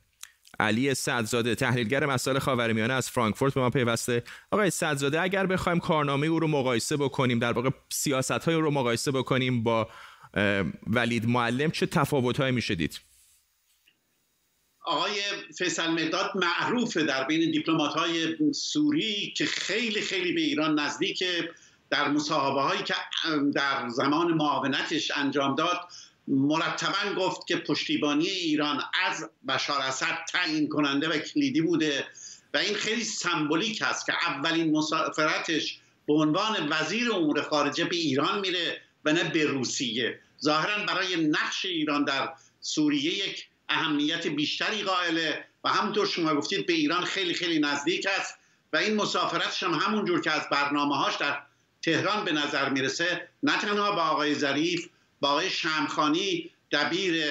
علی 0.61 0.95
صدزاده 0.95 1.55
تحلیلگر 1.55 2.07
مسائل 2.07 2.39
خاورمیانه 2.39 2.95
از 2.95 3.11
فرانکفورت 3.11 3.55
به 3.55 3.61
ما 3.61 3.71
پیوسته. 3.71 4.23
آقای 4.51 4.71
صدزاده 4.71 5.21
اگر 5.21 5.47
بخوایم 5.47 5.79
کارنامه 5.79 6.27
او 6.27 6.41
رو 6.41 6.49
مقایسه 6.49 6.97
بکنیم 6.97 7.39
در 7.39 7.53
واقع 7.53 7.71
سیاست 7.89 8.31
های 8.31 8.55
او 8.55 8.61
رو 8.61 8.71
مقایسه 8.71 9.11
بکنیم 9.11 9.63
با 9.63 9.89
ولید 10.87 11.29
معلم 11.29 11.71
چه 11.71 11.87
تفاوت 11.87 12.41
میشه 12.41 12.75
دید؟ 12.75 13.01
آقای 14.87 15.21
فیصل 15.59 15.91
مداد 15.91 16.31
معروفه 16.35 17.03
در 17.03 17.25
بین 17.25 17.51
دیپلمات 17.51 17.95
های 17.95 18.37
سوری 18.53 19.35
که 19.37 19.47
خیلی 19.47 20.01
خیلی 20.01 20.33
به 20.33 20.41
ایران 20.41 20.79
نزدیکه 20.79 21.51
در 21.91 22.09
مصاحبه 22.09 22.61
هایی 22.61 22.83
که 22.83 22.95
در 23.55 23.89
زمان 23.89 24.33
معاونتش 24.33 25.11
انجام 25.11 25.55
داد 25.55 25.81
مرتبا 26.29 27.15
گفت 27.19 27.47
که 27.47 27.57
پشتیبانی 27.57 28.27
ایران 28.27 28.83
از 29.07 29.31
بشار 29.49 29.81
اسد 29.81 30.19
تعیین 30.29 30.69
کننده 30.69 31.09
و 31.09 31.19
کلیدی 31.19 31.61
بوده 31.61 32.07
و 32.55 32.59
این 32.59 32.75
خیلی 32.75 33.05
سمبولیک 33.05 33.83
هست 33.83 34.07
که 34.07 34.13
اولین 34.29 34.77
مسافرتش 34.77 35.79
به 36.07 36.13
عنوان 36.13 36.69
وزیر 36.71 37.13
امور 37.13 37.43
خارجه 37.43 37.85
به 37.85 37.97
ایران 37.97 38.41
میره 38.41 38.81
و 39.05 39.13
نه 39.13 39.25
به 39.25 39.45
روسیه. 39.45 40.21
ظاهرا 40.43 40.85
برای 40.87 41.17
نقش 41.17 41.65
ایران 41.65 42.05
در 42.05 42.33
سوریه 42.61 43.29
یک 43.29 43.47
اهمیت 43.69 44.27
بیشتری 44.27 44.83
قائله. 44.83 45.45
و 45.65 45.69
همونطور 45.69 46.07
شما 46.07 46.35
گفتید 46.35 46.67
به 46.67 46.73
ایران 46.73 47.05
خیلی 47.05 47.35
خیلی 47.35 47.59
نزدیک 47.59 48.07
است. 48.19 48.39
و 48.73 48.77
این 48.77 48.95
مسافرتش 48.95 49.63
هم 49.63 49.75
همونجور 49.75 50.21
که 50.21 50.31
از 50.31 50.49
برنامه 50.51 50.97
هاش 50.97 51.17
در 51.17 51.39
تهران 51.83 52.25
به 52.25 52.33
نظر 52.33 52.69
می‌رسه 52.69 53.29
نه 53.43 53.59
تنها 53.59 53.93
با 53.93 54.03
آقای 54.03 54.35
ظریف 54.35 54.89
با 55.21 55.29
آقای 55.29 55.51
شمخانی 55.51 56.51
دبیر 56.73 57.25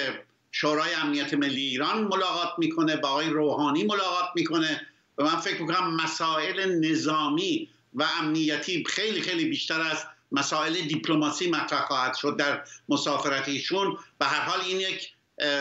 شورای 0.52 0.94
امنیت 0.94 1.34
ملی 1.34 1.62
ایران 1.62 2.04
ملاقات 2.04 2.48
می‌کنه 2.58 2.96
با 2.96 3.08
آقای 3.08 3.28
روحانی 3.28 3.84
ملاقات 3.84 4.28
می‌کنه. 4.34 4.86
و 5.18 5.24
من 5.24 5.36
فکر 5.36 5.60
می‌کنم 5.60 5.96
مسائل 5.96 6.80
نظامی 6.80 7.68
و 7.94 8.06
امنیتی 8.20 8.84
خیلی 8.84 9.20
خیلی 9.20 9.44
بیشتر 9.44 9.80
از 9.80 10.04
مسائل 10.32 10.80
دیپلماسی 10.80 11.50
مطرح 11.50 11.86
خواهد 11.86 12.14
شد 12.14 12.36
در 12.38 12.64
مسافرت 12.88 13.48
ایشون. 13.48 13.98
به 14.18 14.26
هر 14.26 14.40
حال 14.40 14.60
این 14.60 14.80
یک 14.80 15.12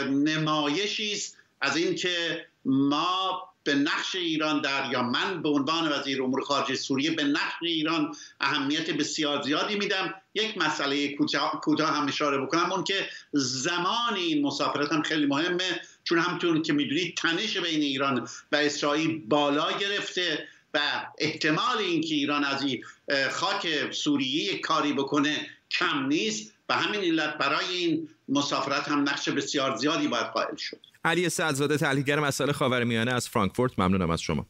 نمایشی 0.09 1.11
است 1.11 1.37
از 1.61 1.77
اینکه 1.77 2.45
ما 2.65 3.49
به 3.63 3.75
نقش 3.75 4.15
ایران 4.15 4.61
در 4.61 4.91
یا 4.91 5.03
من 5.03 5.41
به 5.41 5.49
عنوان 5.49 5.91
وزیر 5.91 6.23
امور 6.23 6.41
خارجه 6.41 6.75
سوریه 6.75 7.11
به 7.11 7.23
نقش 7.23 7.53
ایران 7.61 8.15
اهمیت 8.41 8.89
بسیار 8.89 9.41
زیادی 9.41 9.75
میدم. 9.75 10.13
یک 10.33 10.57
مسئله 10.57 11.15
کوتاه 11.61 11.89
هم 11.89 12.07
اشاره 12.07 12.37
بکنم 12.37 12.71
اون 12.71 12.83
که 12.83 13.09
زمان 13.33 14.15
این 14.15 14.45
مسافرت 14.45 14.91
هم 14.91 15.01
خیلی 15.01 15.25
مهمه 15.25 15.81
چون 16.03 16.19
همطور 16.19 16.61
که 16.61 16.73
می‌دونید 16.73 17.17
تنش 17.17 17.57
بین 17.57 17.81
ایران 17.81 18.27
و 18.51 18.55
اسرائیل 18.55 19.25
بالا 19.27 19.71
گرفته 19.77 20.47
و 20.73 20.79
احتمال 21.17 21.77
اینکه 21.77 22.15
ایران 22.15 22.43
از 22.43 22.63
این 22.63 22.83
خاک 23.31 23.91
سوریه 23.91 24.59
کاری 24.59 24.93
بکنه 24.93 25.47
کم 25.71 26.05
نیست. 26.05 26.55
و 26.69 26.73
همین 26.73 27.01
علت 27.01 27.37
برای 27.37 27.75
این 27.75 28.09
مسافرت 28.29 28.87
هم 28.87 28.99
نقش 29.09 29.29
بسیار 29.29 29.75
زیادی 29.75 30.07
باید 30.07 30.25
قائل 30.25 30.55
شد. 30.55 30.79
علی 31.03 31.29
سعدزاده 31.29 31.77
تحلیلگر 31.77 32.19
مسائل 32.19 32.51
خاورمیانه 32.51 33.13
از 33.13 33.29
فرانکفورت. 33.29 33.79
ممنونم 33.79 34.09
از 34.09 34.21
شما. 34.21 34.45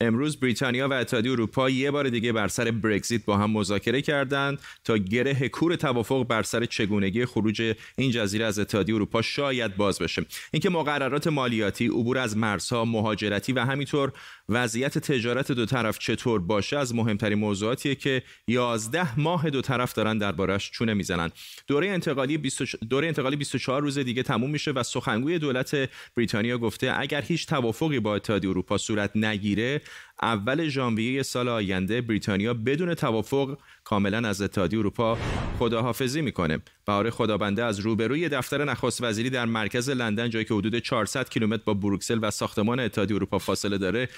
امروز 0.00 0.40
بریتانیا 0.40 0.88
و 0.88 0.92
اتحادیه 0.92 1.32
اروپا 1.32 1.70
یه 1.70 1.90
بار 1.90 2.08
دیگه 2.08 2.32
بر 2.32 2.48
سر 2.48 2.70
برگزیت 2.70 3.24
با 3.24 3.36
هم 3.36 3.50
مذاکره 3.50 4.02
کردند 4.02 4.58
تا 4.84 4.96
گره 4.96 5.48
کور 5.48 5.76
توافق 5.76 6.24
بر 6.24 6.42
سر 6.42 6.64
چگونگی 6.64 7.26
خروج 7.26 7.74
این 7.96 8.10
جزیره 8.10 8.44
از 8.44 8.58
اتحادیه 8.58 8.94
اروپا 8.94 9.22
شاید 9.22 9.76
باز 9.76 9.98
بشه. 9.98 10.26
اینکه 10.52 10.70
مقررات 10.70 11.26
مالیاتی 11.26 11.86
عبور 11.86 12.18
از 12.18 12.36
مرزها 12.36 12.84
مهاجرتی 12.84 13.52
و 13.52 13.64
همینطور 13.64 14.12
وضعیت 14.48 14.98
تجارت 14.98 15.52
دو 15.52 15.66
طرف 15.66 15.98
چطور 15.98 16.40
باشه 16.40 16.78
از 16.78 16.94
مهمترین 16.94 17.38
موضوعاتیه 17.38 17.94
که 17.94 18.22
11 18.48 19.20
ماه 19.20 19.50
دو 19.50 19.62
طرف 19.62 19.92
دارن 19.92 20.18
دربارش 20.18 20.70
چونه 20.70 20.94
می‌زنن. 20.94 21.30
دوره 21.66 21.88
انتقالی 21.88 22.38
20 22.38 22.62
دوره 22.76 23.06
انتقالی 23.06 23.36
24 23.36 23.82
روز 23.82 23.98
دیگه 23.98 24.22
تموم 24.22 24.50
میشه 24.50 24.70
و 24.70 24.82
سخنگوی 24.82 25.38
دولت 25.38 25.90
بریتانیا 26.16 26.58
گفته 26.58 26.92
اگر 26.98 27.22
هیچ 27.22 27.46
توافقی 27.46 28.00
با 28.00 28.16
اتحادیه 28.16 28.50
اروپا 28.50 28.78
صورت 28.78 29.10
نگیره 29.14 29.80
اول 30.22 30.68
ژانویه 30.68 31.22
سال 31.22 31.48
آینده 31.48 32.00
بریتانیا 32.00 32.54
بدون 32.54 32.94
توافق 32.94 33.58
کاملا 33.84 34.28
از 34.28 34.42
اتحادیه 34.42 34.78
اروپا 34.78 35.18
خداحافظی 35.58 36.22
می‌کنه 36.22 36.58
بهار 36.86 37.10
خدابنده 37.10 37.64
از 37.64 37.78
روبروی 37.78 38.28
دفتر 38.28 38.64
نخست 38.64 39.02
وزیری 39.02 39.30
در 39.30 39.44
مرکز 39.44 39.90
لندن 39.90 40.30
جایی 40.30 40.44
که 40.44 40.54
حدود 40.54 40.78
400 40.78 41.28
کیلومتر 41.28 41.62
با 41.64 41.74
بروکسل 41.74 42.18
و 42.22 42.30
ساختمان 42.30 42.80
اتحادیه 42.80 43.16
اروپا 43.16 43.38
فاصله 43.38 43.78
داره 43.78 44.08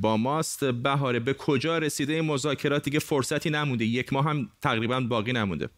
با 0.00 0.16
ماست. 0.16 0.64
بهاره 0.64 1.20
به 1.20 1.34
کجا 1.34 1.78
رسیده 1.78 2.12
این 2.12 2.24
مذاکرات؟ 2.24 2.84
دیگه 2.84 2.98
فرصتی 2.98 3.50
نمونده. 3.50 3.84
یک 3.84 4.12
ماه 4.12 4.24
هم 4.24 4.48
تقریبا 4.62 5.00
باقی 5.00 5.32
نمونده. 5.32 5.68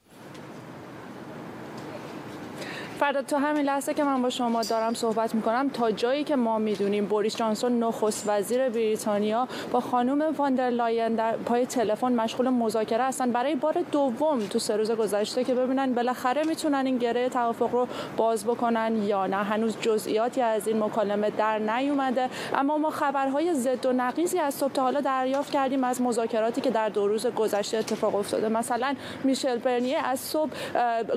فرداد 3.03 3.23
تا 3.23 3.39
همین 3.39 3.65
لحظه 3.65 3.95
که 3.95 4.05
من 4.05 4.23
با 4.23 4.31
شما 4.31 4.63
دارم 4.63 4.95
صحبت 4.95 5.35
می‌کنم 5.35 5.69
تا 5.69 5.91
جایی 5.91 6.25
که 6.25 6.37
ما 6.37 6.59
می‌دونیم 6.59 7.07
بوریس 7.07 7.37
جانسون 7.37 7.79
نخست 7.79 8.25
وزیر 8.29 8.69
بریتانیا 8.69 9.49
با 9.73 9.81
خانم 9.81 10.35
واندر 10.37 10.71
لاین 10.71 11.15
در 11.15 11.37
پای 11.37 11.67
تلفن 11.67 12.13
مشغول 12.13 12.49
مذاکره 12.49 13.05
هستن. 13.05 13.33
برای 13.33 13.55
بار 13.55 13.85
دوم 13.93 14.47
تو 14.47 14.59
سه 14.59 14.77
روز 14.77 14.91
گذشته 14.91 15.45
که 15.45 15.55
ببینن 15.55 15.95
بالاخره 15.95 16.43
می‌تونن 16.45 16.87
این 16.87 16.99
گره 16.99 17.29
توافق 17.29 17.73
رو 17.73 17.89
باز 18.17 18.45
بکنن 18.45 19.03
یا 19.03 19.27
نه. 19.27 19.37
هنوز 19.37 19.77
جزئیاتی 19.81 20.41
از 20.41 20.69
این 20.69 20.83
مکالمه 20.83 21.31
در 21.31 21.59
نیومده. 21.59 22.29
اما 22.55 22.79
ما 22.79 22.91
خبرهای 22.91 23.55
ضد 23.55 23.87
و 23.87 23.93
نقیزی 23.93 24.39
از 24.39 24.55
صبح 24.55 24.73
تا 24.73 24.83
حالا 24.83 25.01
دریافت 25.01 25.51
کردیم 25.51 25.85
از 25.85 26.03
مذاکراتی 26.03 26.61
که 26.61 26.71
در 26.71 26.89
دو 26.89 27.09
روز 27.09 27.27
گذشته 27.27 27.79
اتفاق 27.79 28.15
افتاده. 28.15 28.49
مثلا 28.49 28.95
میشل 29.25 29.59
برنیه 29.59 29.99
از 29.99 30.21
صبح 30.21 30.51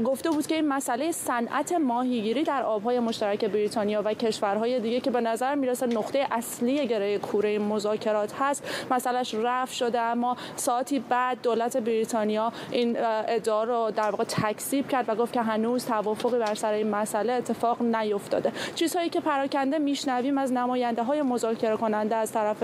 گفته 0.06 0.30
بود 0.30 0.48
که 0.48 0.56
این 0.56 0.68
مسئله 0.68 1.12
صنعت 1.12 1.75
ماهیگیری 1.78 2.44
در 2.44 2.64
آبهای 2.64 3.00
مشترک 3.00 3.46
بریتانیا 3.46 4.02
و 4.06 4.14
کشورهای 4.14 4.80
دیگه 4.80 5.00
که 5.00 5.12
به 5.12 5.22
نظر 5.22 5.56
می‌رسه 5.56 5.88
نقطه 5.88 6.28
اصلی 6.32 6.88
گره 6.88 7.18
کوره 7.18 7.60
مذاکرات 7.60 8.34
هست. 8.40 8.88
مسئلهش 8.92 9.36
رفع 9.36 9.74
شده 9.74 10.00
اما 10.00 10.38
ساعتی 10.56 11.00
بعد 11.00 11.38
دولت 11.44 11.78
بریتانیا 11.78 12.54
این 12.72 12.98
ادعا 13.28 13.64
رو 13.64 13.92
در 13.96 14.10
واقع 14.10 14.24
تکذیب 14.24 14.88
کرد 14.88 15.10
و 15.10 15.16
گفت 15.16 15.34
که 15.34 15.42
هنوز 15.42 15.86
توافقی 15.86 16.40
بر 16.40 16.56
سر 16.56 16.74
این 16.74 16.90
مسئله 16.90 17.34
اتفاق 17.34 17.82
نیفتاده. 17.82 18.52
چیزهایی 18.76 19.10
که 19.10 19.20
پراکنده 19.20 19.78
میشنویم 19.78 20.38
از 20.38 20.52
نماینده 20.52 21.04
های 21.04 21.22
مذاکره 21.22 21.78
کننده 21.78 22.16
از 22.16 22.32
طرف 22.32 22.64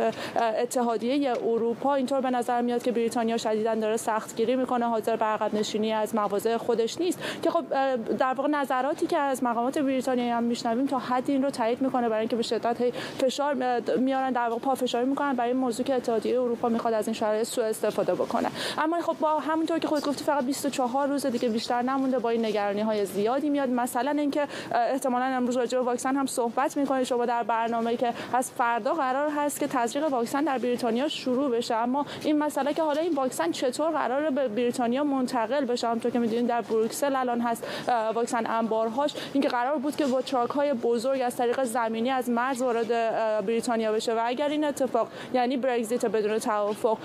اتحادیه 0.61 1.31
اروپا. 1.31 1.95
اینطور 1.95 2.21
به 2.21 2.29
نظر 2.29 2.61
میاد 2.61 2.83
که 2.83 2.91
بریتانیا 2.91 3.37
شدیدا 3.37 3.75
داره 3.75 3.97
سختگیری 3.97 4.55
می‌کنه 4.55 4.85
حاضر 4.85 5.15
به 5.15 5.25
عقب 5.25 5.53
نشینی 5.53 5.93
از 5.93 6.15
مواضع 6.15 6.57
خودش 6.57 6.97
نیست 6.97 7.19
که 7.43 7.49
خب 7.49 7.63
در 8.17 8.33
واقع 8.33 8.49
نظرات 8.49 9.00
که 9.07 9.17
از 9.17 9.43
مقامات 9.43 9.77
بریتانیایی 9.77 10.31
هم 10.31 10.43
میشنویم 10.43 10.87
تا 10.87 10.99
حد 10.99 11.23
این 11.27 11.43
رو 11.43 11.49
تایید 11.49 11.81
می‌کنه 11.81 12.09
برای 12.09 12.19
اینکه 12.19 12.35
به 12.35 12.43
شدت 12.43 12.77
فشار 13.17 13.79
میارن 13.97 14.31
در 14.31 14.49
واقع 14.49 14.61
پافشاری 14.61 15.05
می‌کنن 15.05 15.33
برای 15.33 15.53
موضوع 15.53 15.85
که 15.85 15.95
اتحادیه 15.95 16.41
اروپا 16.41 16.69
می‌خواد 16.69 16.93
از 16.93 17.07
این 17.07 17.13
شرایط 17.13 17.47
سوء 17.47 17.65
استفاده 17.65 18.13
بکنه. 18.13 18.49
اما 18.77 19.01
خب 19.01 19.15
با 19.19 19.39
همونطور 19.39 19.79
که 19.79 19.87
خود 19.87 20.05
گفتی 20.05 20.23
فقط 20.23 20.45
24 20.45 21.07
روز 21.07 21.25
دیگه 21.25 21.49
بیشتر 21.49 21.81
نمونده 21.81 22.19
با 22.19 22.29
این 22.29 22.45
نگرانی 22.45 22.81
های 22.81 23.05
زیادی 23.05 23.49
میاد. 23.49 23.69
مثلا 23.69 24.11
اینکه 24.11 24.47
احتمالا 24.71 25.25
امروز 25.25 25.57
راجع 25.57 25.77
به 25.77 25.83
واکسن 25.83 26.15
هم 26.15 26.25
صحبت 26.25 26.77
می‌کنه. 26.77 27.03
شما 27.03 27.25
در 27.25 27.43
برنامه 27.43 27.97
که 27.97 28.13
از 28.33 28.51
فردا 28.51 28.93
قرار 28.93 29.29
هست 29.37 29.59
که 29.59 29.67
تزریق 29.67 30.11
واکسن 30.11 30.43
در 30.43 30.57
بریتانیا 30.57 31.07
شروع 31.07 31.51
بشه. 31.51 31.75
اما 31.75 32.05
این 32.23 32.37
مسئله 32.37 32.73
که 32.73 32.83
حالا 32.83 33.01
این 33.01 33.13
واکسن 33.13 33.51
چطور 33.51 33.91
قرار 33.91 34.29
به 34.29 34.47
بریتانیا 34.47 35.03
منتقل 35.03 35.65
بشه؟ 35.65 35.87
همونطور 35.87 36.11
که 36.11 36.19
می‌دونید 36.19 36.47
در 36.47 36.61
بروکسل 36.61 37.15
الان 37.15 37.41
هست 37.41 37.67
واکسن 38.13 38.45
انبارها 38.45 38.80
هاش 38.87 39.13
اینکه 39.33 39.49
قرار 39.49 39.77
بود 39.77 39.95
که 39.95 40.05
با 40.05 40.21
چاک 40.21 40.49
های 40.49 40.73
بزرگ 40.73 41.21
از 41.21 41.35
طریق 41.35 41.63
زمینی 41.63 42.09
از 42.09 42.29
مرز 42.29 42.61
وارد 42.61 42.87
بریتانیا 43.45 43.91
بشه. 43.91 44.13
و 44.13 44.21
اگر 44.25 44.49
این 44.49 44.63
اتفاق 44.63 45.07
یعنی 45.33 45.57
برگزیت 45.57 46.05
بدون 46.05 46.39
توافق 46.39 46.97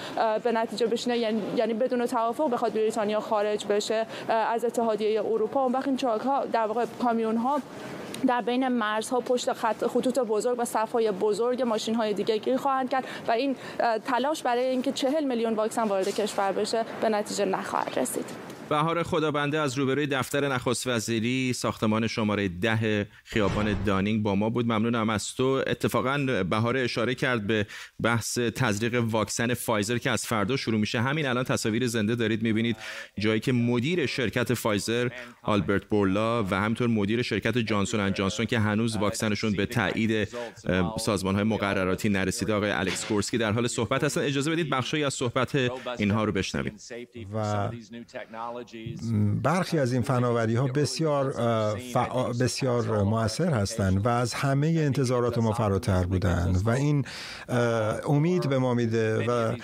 به 0.42 0.52
نتیجه 0.52 0.86
بشینه 0.86 1.18
یعنی, 1.18 1.42
یعنی 1.56 1.74
بدون 1.74 2.06
توافق 2.06 2.50
بخواد 2.50 2.72
بریتانیا 2.72 3.20
خارج 3.20 3.66
بشه 3.66 4.06
از 4.28 4.64
اتحادیه 4.64 5.20
اروپا. 5.20 5.62
اون 5.62 5.72
وقت 5.72 5.88
این 5.88 5.96
چاک 5.96 6.20
ها 6.20 6.44
در 6.44 6.66
واقع 6.66 6.84
کامیون 7.02 7.36
ها 7.36 7.60
در 8.26 8.40
بین 8.40 8.68
مرزها 8.68 9.20
پشت 9.20 9.52
خط 9.52 9.86
خطوط 9.86 10.18
بزرگ 10.18 10.58
و 10.58 10.64
صفهای 10.64 11.10
بزرگ 11.10 11.62
ماشین 11.62 11.94
های 11.94 12.12
دیگه 12.12 12.38
گیر 12.38 12.56
خواهند 12.56 12.90
کرد 12.90 13.04
و 13.28 13.32
این 13.32 13.56
تلاش 14.04 14.42
برای 14.42 14.64
اینکه 14.64 14.92
چهل 14.92 15.24
میلیون 15.24 15.54
واکسن 15.54 15.82
وارد 15.82 16.08
کشور 16.08 16.52
بشه 16.52 16.84
به 17.00 17.08
نتیجه 17.08 17.44
نخواهد 17.44 17.98
رسید. 17.98 18.45
بهار 18.68 19.02
خدابنده 19.02 19.58
از 19.58 19.78
روبروی 19.78 20.06
دفتر 20.06 20.48
نخست 20.48 20.86
وزیری 20.86 21.52
ساختمان 21.52 22.06
شماره 22.06 22.48
ده 22.48 23.08
خیابان 23.24 23.84
دانینگ 23.84 24.22
با 24.22 24.34
ما 24.34 24.50
بود. 24.50 24.66
ممنونم 24.66 25.10
از 25.10 25.34
تو. 25.34 25.62
اتفاقا 25.66 26.44
بهار 26.50 26.76
اشاره 26.76 27.14
کرد 27.14 27.46
به 27.46 27.66
بحث 28.02 28.38
تزریق 28.38 29.04
واکسن 29.04 29.54
فایزر 29.54 29.98
که 29.98 30.10
از 30.10 30.26
فردا 30.26 30.56
شروع 30.56 30.80
میشه. 30.80 31.00
همین 31.00 31.26
الان 31.26 31.44
تصاویر 31.44 31.86
زنده 31.86 32.14
دارید 32.14 32.42
می‌بینید 32.42 32.76
جایی 33.18 33.40
که 33.40 33.52
مدیر 33.52 34.06
شرکت 34.06 34.54
فایزر 34.54 35.08
آلبرت 35.42 35.84
بورلا 35.84 36.42
و 36.42 36.54
همینطور 36.54 36.88
مدیر 36.88 37.22
شرکت 37.22 37.58
جانسون 37.58 38.00
اند 38.00 38.14
جانسون 38.14 38.46
که 38.46 38.58
هنوز 38.58 38.96
واکسنشون 38.96 39.52
به 39.52 39.66
تایید 39.66 40.28
سازمان 40.98 41.34
های 41.34 41.44
مقرراتی 41.44 42.08
نرسیده. 42.08 42.54
آقای 42.54 42.70
الکس 42.70 43.04
کورسکی 43.06 43.38
در 43.38 43.52
حال 43.52 43.66
صحبت 43.66 44.04
هستن. 44.04 44.20
اجازه 44.20 44.50
بدید 44.50 44.70
بخشی 44.70 45.04
از 45.04 45.14
صحبت 45.14 45.56
اینها 45.98 46.24
رو 46.24 46.32
بشنویم. 46.32 46.76
و 47.32 47.70
برخی 49.42 49.78
از 49.78 49.92
این 49.92 50.02
فناوری 50.02 50.56
ها 50.56 50.66
بسیار 50.66 51.34
بسیار 52.40 53.02
موثر 53.02 53.50
هستند 53.50 54.06
و 54.06 54.08
از 54.08 54.34
همه 54.34 54.66
انتظارات 54.66 55.38
ما 55.38 55.52
فراتر 55.52 56.06
بودند 56.06 56.62
و 56.66 56.70
این 56.70 57.04
امید 58.08 58.48
به 58.48 58.58
ما 58.58 58.74
میده 58.74 59.26
و 59.26 59.56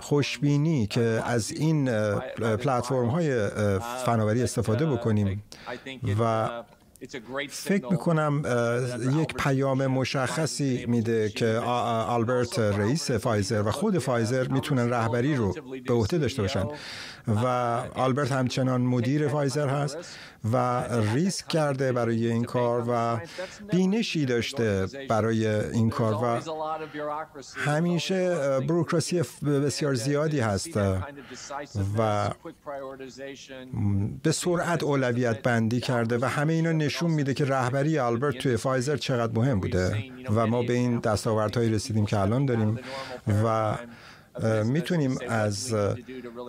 خوشبینی 0.00 0.86
که 0.86 1.22
از 1.24 1.52
این 1.52 1.90
پلتفرم 2.38 3.06
های 3.08 3.48
فناوری 4.06 4.42
استفاده 4.42 4.86
بکنیم 4.86 5.42
و 6.20 6.48
فکر 7.48 7.86
می‌کنم 7.90 8.42
یک 9.20 9.34
پیام 9.34 9.86
مشخصی 9.86 10.86
میده 10.86 11.28
که 11.28 11.46
آلبرت 11.46 12.58
رئیس 12.58 13.10
فایزر 13.10 13.62
و 13.62 13.70
خود 13.70 13.98
فایزر 13.98 14.48
می‌تونن 14.48 14.90
رهبری 14.90 15.36
رو 15.36 15.54
به 15.86 15.94
عهده 15.94 16.18
داشته 16.18 16.42
باشن. 16.42 16.64
و 17.28 17.46
آلبرت 17.94 18.32
همچنان 18.32 18.80
مدیر 18.80 19.28
فایزر 19.28 19.68
هست. 19.68 19.96
و 20.52 20.84
ریسک 21.14 21.48
کرده 21.48 21.92
برای 21.92 22.26
این 22.26 22.44
کار 22.44 22.84
و 22.88 23.20
بینشی 23.70 24.26
داشته 24.26 24.86
برای 25.08 25.46
این 25.46 25.90
کار 25.90 26.14
و 26.14 26.40
همیشه 27.56 28.34
بروکراسی 28.60 29.22
بسیار 29.42 29.94
زیادی 29.94 30.40
هست 30.40 30.76
و 31.98 32.30
به 34.22 34.32
سرعت 34.32 34.82
اولویت 34.82 35.42
بندی 35.42 35.80
کرده 35.80 36.18
و 36.18 36.24
همه 36.24 36.52
اینا 36.52 36.72
نشون 36.72 37.10
میده 37.10 37.34
که 37.34 37.44
رهبری 37.44 37.98
آلبرت 37.98 38.38
توی 38.38 38.56
فایزر 38.56 38.96
چقدر 38.96 39.32
مهم 39.32 39.60
بوده. 39.60 40.04
و 40.30 40.46
ما 40.46 40.62
به 40.62 40.72
این 40.72 40.98
دستاوردهایی 40.98 41.70
رسیدیم 41.70 42.06
که 42.06 42.18
الان 42.18 42.46
داریم 42.46 42.78
و 43.44 43.76
می‌تونیم 44.64 45.18
از 45.28 45.74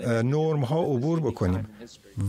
نرم 0.06 0.64
ها 0.64 0.84
عبور 0.84 1.20
بکنیم 1.20 1.68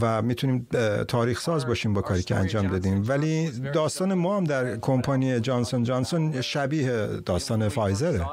و 0.00 0.22
می‌تونیم 0.22 0.66
تاریخ 1.08 1.40
ساز 1.40 1.66
باشیم 1.66 1.92
با 1.92 2.02
کاری 2.02 2.22
که 2.22 2.36
انجام 2.36 2.66
دادیم. 2.66 3.04
ولی 3.08 3.50
داستان 3.50 4.14
ما 4.14 4.36
هم 4.36 4.44
در 4.44 4.76
کمپانی 4.76 5.40
جانسون 5.40 5.84
جانسون 5.84 6.40
شبیه 6.40 7.06
داستان 7.06 7.68
فایزره. 7.68 8.26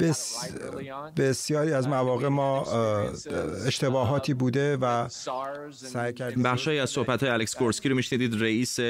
بس 0.00 0.54
بسیاری 1.16 1.72
از 1.72 1.88
مواقع 1.88 2.28
ما 2.28 2.66
اشتباهاتی 3.66 4.34
بوده 4.34 4.76
و 4.76 5.08
سعی 5.70 6.12
کردیم 6.12 6.42
بخشی 6.42 6.78
از 6.78 6.90
صحبت 6.90 7.22
های 7.22 7.32
الکس 7.32 7.58
گورسکی 7.58 7.88
رو 7.88 7.96
میشنیدید. 7.96 8.42
رئیس 8.42 8.80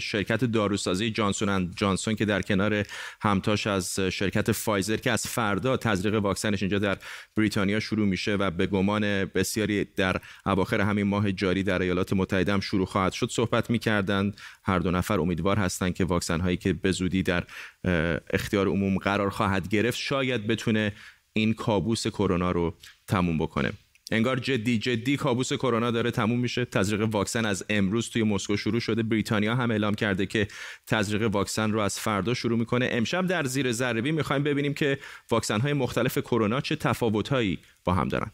شرکت 0.00 0.44
داروسازی 0.44 1.10
جانسون 1.10 1.70
جانسون 1.76 2.14
که 2.14 2.24
در 2.24 2.42
کنار 2.42 2.86
همتاش 3.20 3.66
از 3.66 4.00
شرکت 4.00 4.52
فایزر 4.52 4.96
که 4.96 5.10
از 5.10 5.26
فردا 5.26 5.76
تزریق 5.76 6.14
واکسنش 6.14 6.62
اینجا 6.62 6.78
در 6.78 6.98
بریتانیا 7.36 7.80
شروع 7.80 8.06
میشه 8.06 8.34
و 8.34 8.50
به 8.50 8.66
گمان 8.66 9.24
بسیاری 9.24 9.84
در 9.84 10.16
اواخر 10.46 10.80
همین 10.80 11.06
ماه 11.06 11.32
جاری 11.32 11.62
در 11.62 11.82
ایالات 11.82 12.12
متحده 12.12 12.52
هم 12.52 12.60
شروع 12.60 12.86
خواهد 12.86 13.12
شد 13.12 13.30
صحبت 13.30 13.70
می‌کردند. 13.70 14.36
هر 14.64 14.78
دو 14.78 14.90
نفر 14.90 15.20
امیدوار 15.20 15.56
هستند 15.56 15.94
که 15.94 16.04
واکسن 16.04 16.40
هایی 16.40 16.56
که 16.56 16.72
به 16.72 16.92
زودی 16.92 17.22
در 17.22 17.44
اختیار 18.30 18.68
عموم 18.68 18.98
قرار 19.00 19.30
خواهد 19.30 19.68
گرفت 19.68 19.98
شاید 19.98 20.46
بتونه 20.46 20.92
این 21.32 21.54
کابوس 21.54 22.06
کرونا 22.06 22.50
رو 22.50 22.74
تموم 23.06 23.38
بکنه. 23.38 23.72
انگار 24.12 24.38
جدی 24.38 24.78
جدی 24.78 25.16
کابوس 25.16 25.52
کرونا 25.52 25.90
داره 25.90 26.10
تموم 26.10 26.40
میشه. 26.40 26.64
تزریق 26.64 27.00
واکسن 27.00 27.46
از 27.46 27.64
امروز 27.70 28.10
توی 28.10 28.22
مسکو 28.22 28.56
شروع 28.56 28.80
شده. 28.80 29.02
بریتانیا 29.02 29.54
هم 29.54 29.70
اعلام 29.70 29.94
کرده 29.94 30.26
که 30.26 30.48
تزریق 30.86 31.22
واکسن 31.22 31.72
رو 31.72 31.80
از 31.80 32.00
فردا 32.00 32.34
شروع 32.34 32.58
می‌کنه. 32.58 32.88
امشب 32.92 33.26
در 33.26 33.44
زیر 33.44 33.72
ذره 33.72 34.00
می‌خوایم 34.00 34.42
ببینیم 34.42 34.74
که 34.74 34.98
واکسن 35.30 35.60
های 35.60 35.72
مختلف 35.72 36.18
کرونا 36.18 36.60
چه 36.60 36.76
تفاوتهایی 36.76 37.58
با 37.84 37.94
هم 37.94 38.08
دارن. 38.08 38.30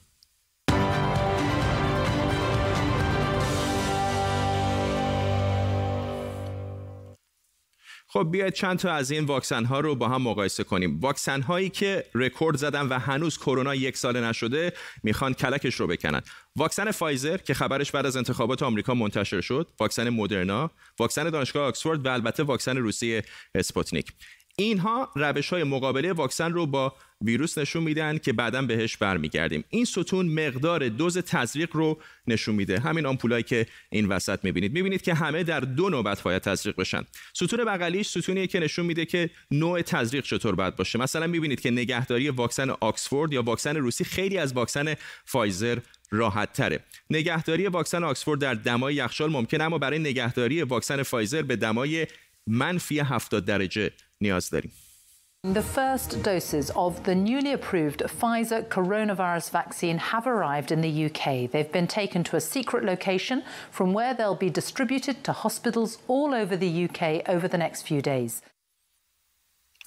خب 8.16 8.30
بیاید 8.30 8.52
چند 8.52 8.78
تا 8.78 8.92
از 8.92 9.10
این 9.10 9.24
واکسن 9.24 9.64
ها 9.64 9.80
رو 9.80 9.94
با 9.94 10.08
هم 10.08 10.22
مقایسه 10.22 10.64
کنیم. 10.64 11.00
واکسن 11.00 11.42
هایی 11.42 11.70
که 11.70 12.04
رکورد 12.14 12.56
زدن 12.56 12.88
و 12.88 12.98
هنوز 12.98 13.38
کرونا 13.38 13.74
یک 13.74 13.96
ساله 13.96 14.20
نشده 14.20 14.72
می‌خوان 15.02 15.34
کلکش 15.34 15.74
رو 15.74 15.86
بکنن. 15.86 16.22
واکسن 16.56 16.90
فایزر 16.90 17.36
که 17.36 17.54
خبرش 17.54 17.90
بعد 17.90 18.06
از 18.06 18.16
انتخابات 18.16 18.62
آمریکا 18.62 18.94
منتشر 18.94 19.40
شد 19.40 19.68
واکسن 19.80 20.08
مدرنا 20.08 20.70
واکسن 20.98 21.30
دانشگاه 21.30 21.68
آکسفورد 21.68 22.06
و 22.06 22.08
البته 22.08 22.42
واکسن 22.42 22.76
روسی 22.76 23.22
اسپوتنیک. 23.54 24.12
اینها 24.58 25.10
روش 25.14 25.48
های 25.48 25.64
مقابله 25.64 26.12
واکسن 26.12 26.52
رو 26.52 26.66
با 26.66 26.94
ویروس 27.20 27.58
نشون 27.58 27.82
میدن 27.82 28.18
که 28.18 28.32
بعدا 28.32 28.62
بهش 28.62 28.96
برمیگردیم. 28.96 29.64
این 29.68 29.84
ستون 29.84 30.26
مقدار 30.26 30.88
دوز 30.88 31.18
تزریق 31.18 31.76
رو 31.76 31.98
نشون 32.26 32.54
میده. 32.54 32.80
همین 32.80 33.06
آمپولایی 33.06 33.42
که 33.42 33.66
این 33.90 34.06
وسط 34.06 34.38
می‌بینید. 34.42 34.72
می‌بینید 34.72 35.02
که 35.02 35.14
همه 35.14 35.42
در 35.42 35.60
دو 35.60 35.90
نوبت 35.90 36.22
باید 36.22 36.42
تزریق 36.42 36.76
بشن. 36.76 37.04
ستون 37.32 37.64
بغلیش 37.64 38.08
ستونیه 38.08 38.46
که 38.46 38.60
نشون 38.60 38.86
میده 38.86 39.04
که 39.04 39.30
نوع 39.50 39.82
تزریق 39.82 40.24
چطور 40.24 40.54
باید 40.54 40.76
باشه. 40.76 40.98
مثلا 40.98 41.26
می‌بینید 41.26 41.60
که 41.60 41.70
نگهداری 41.70 42.28
واکسن 42.28 42.70
آکسفورد 42.70 43.32
یا 43.32 43.42
واکسن 43.42 43.76
روسی 43.76 44.04
خیلی 44.04 44.38
از 44.38 44.52
واکسن 44.52 44.94
فایزر 45.24 45.78
راحت 46.10 46.52
تره. 46.52 46.80
نگهداری 47.10 47.66
واکسن 47.66 48.04
آکسفورد 48.04 48.40
در 48.40 48.54
دمای 48.54 48.94
یخچال 48.94 49.30
ممکن 49.30 49.60
اما 49.60 49.78
برای 49.78 49.98
نگهداری 49.98 50.62
واکسن 50.62 51.02
فایزر 51.02 51.42
به 51.42 51.56
دمای 51.56 52.06
منفی 52.46 52.98
70 52.98 53.44
درجه 53.44 53.92
نیاز 54.20 54.50
داریم 54.50 54.72
The 55.54 55.62
first 55.62 56.24
doses 56.24 56.70
of 56.70 57.04
the 57.04 57.14
newly 57.14 57.52
approved 57.52 58.02
Pfizer 58.02 58.66
coronavirus 58.76 59.50
vaccine 59.50 59.98
have 59.98 60.26
arrived 60.26 60.72
in 60.72 60.80
the 60.80 60.94
UK. 61.06 61.48
They've 61.52 61.70
been 61.70 61.86
taken 61.86 62.24
to 62.24 62.36
a 62.36 62.40
secret 62.40 62.82
location 62.84 63.44
from 63.70 63.92
where 63.92 64.12
they'll 64.12 64.34
be 64.34 64.50
distributed 64.50 65.22
to 65.22 65.32
hospitals 65.32 65.98
all 66.08 66.34
over 66.34 66.56
the 66.56 66.72
UK 66.86 67.02
over 67.28 67.46
the 67.46 67.58
next 67.58 67.82
few 67.82 68.02
days. 68.02 68.42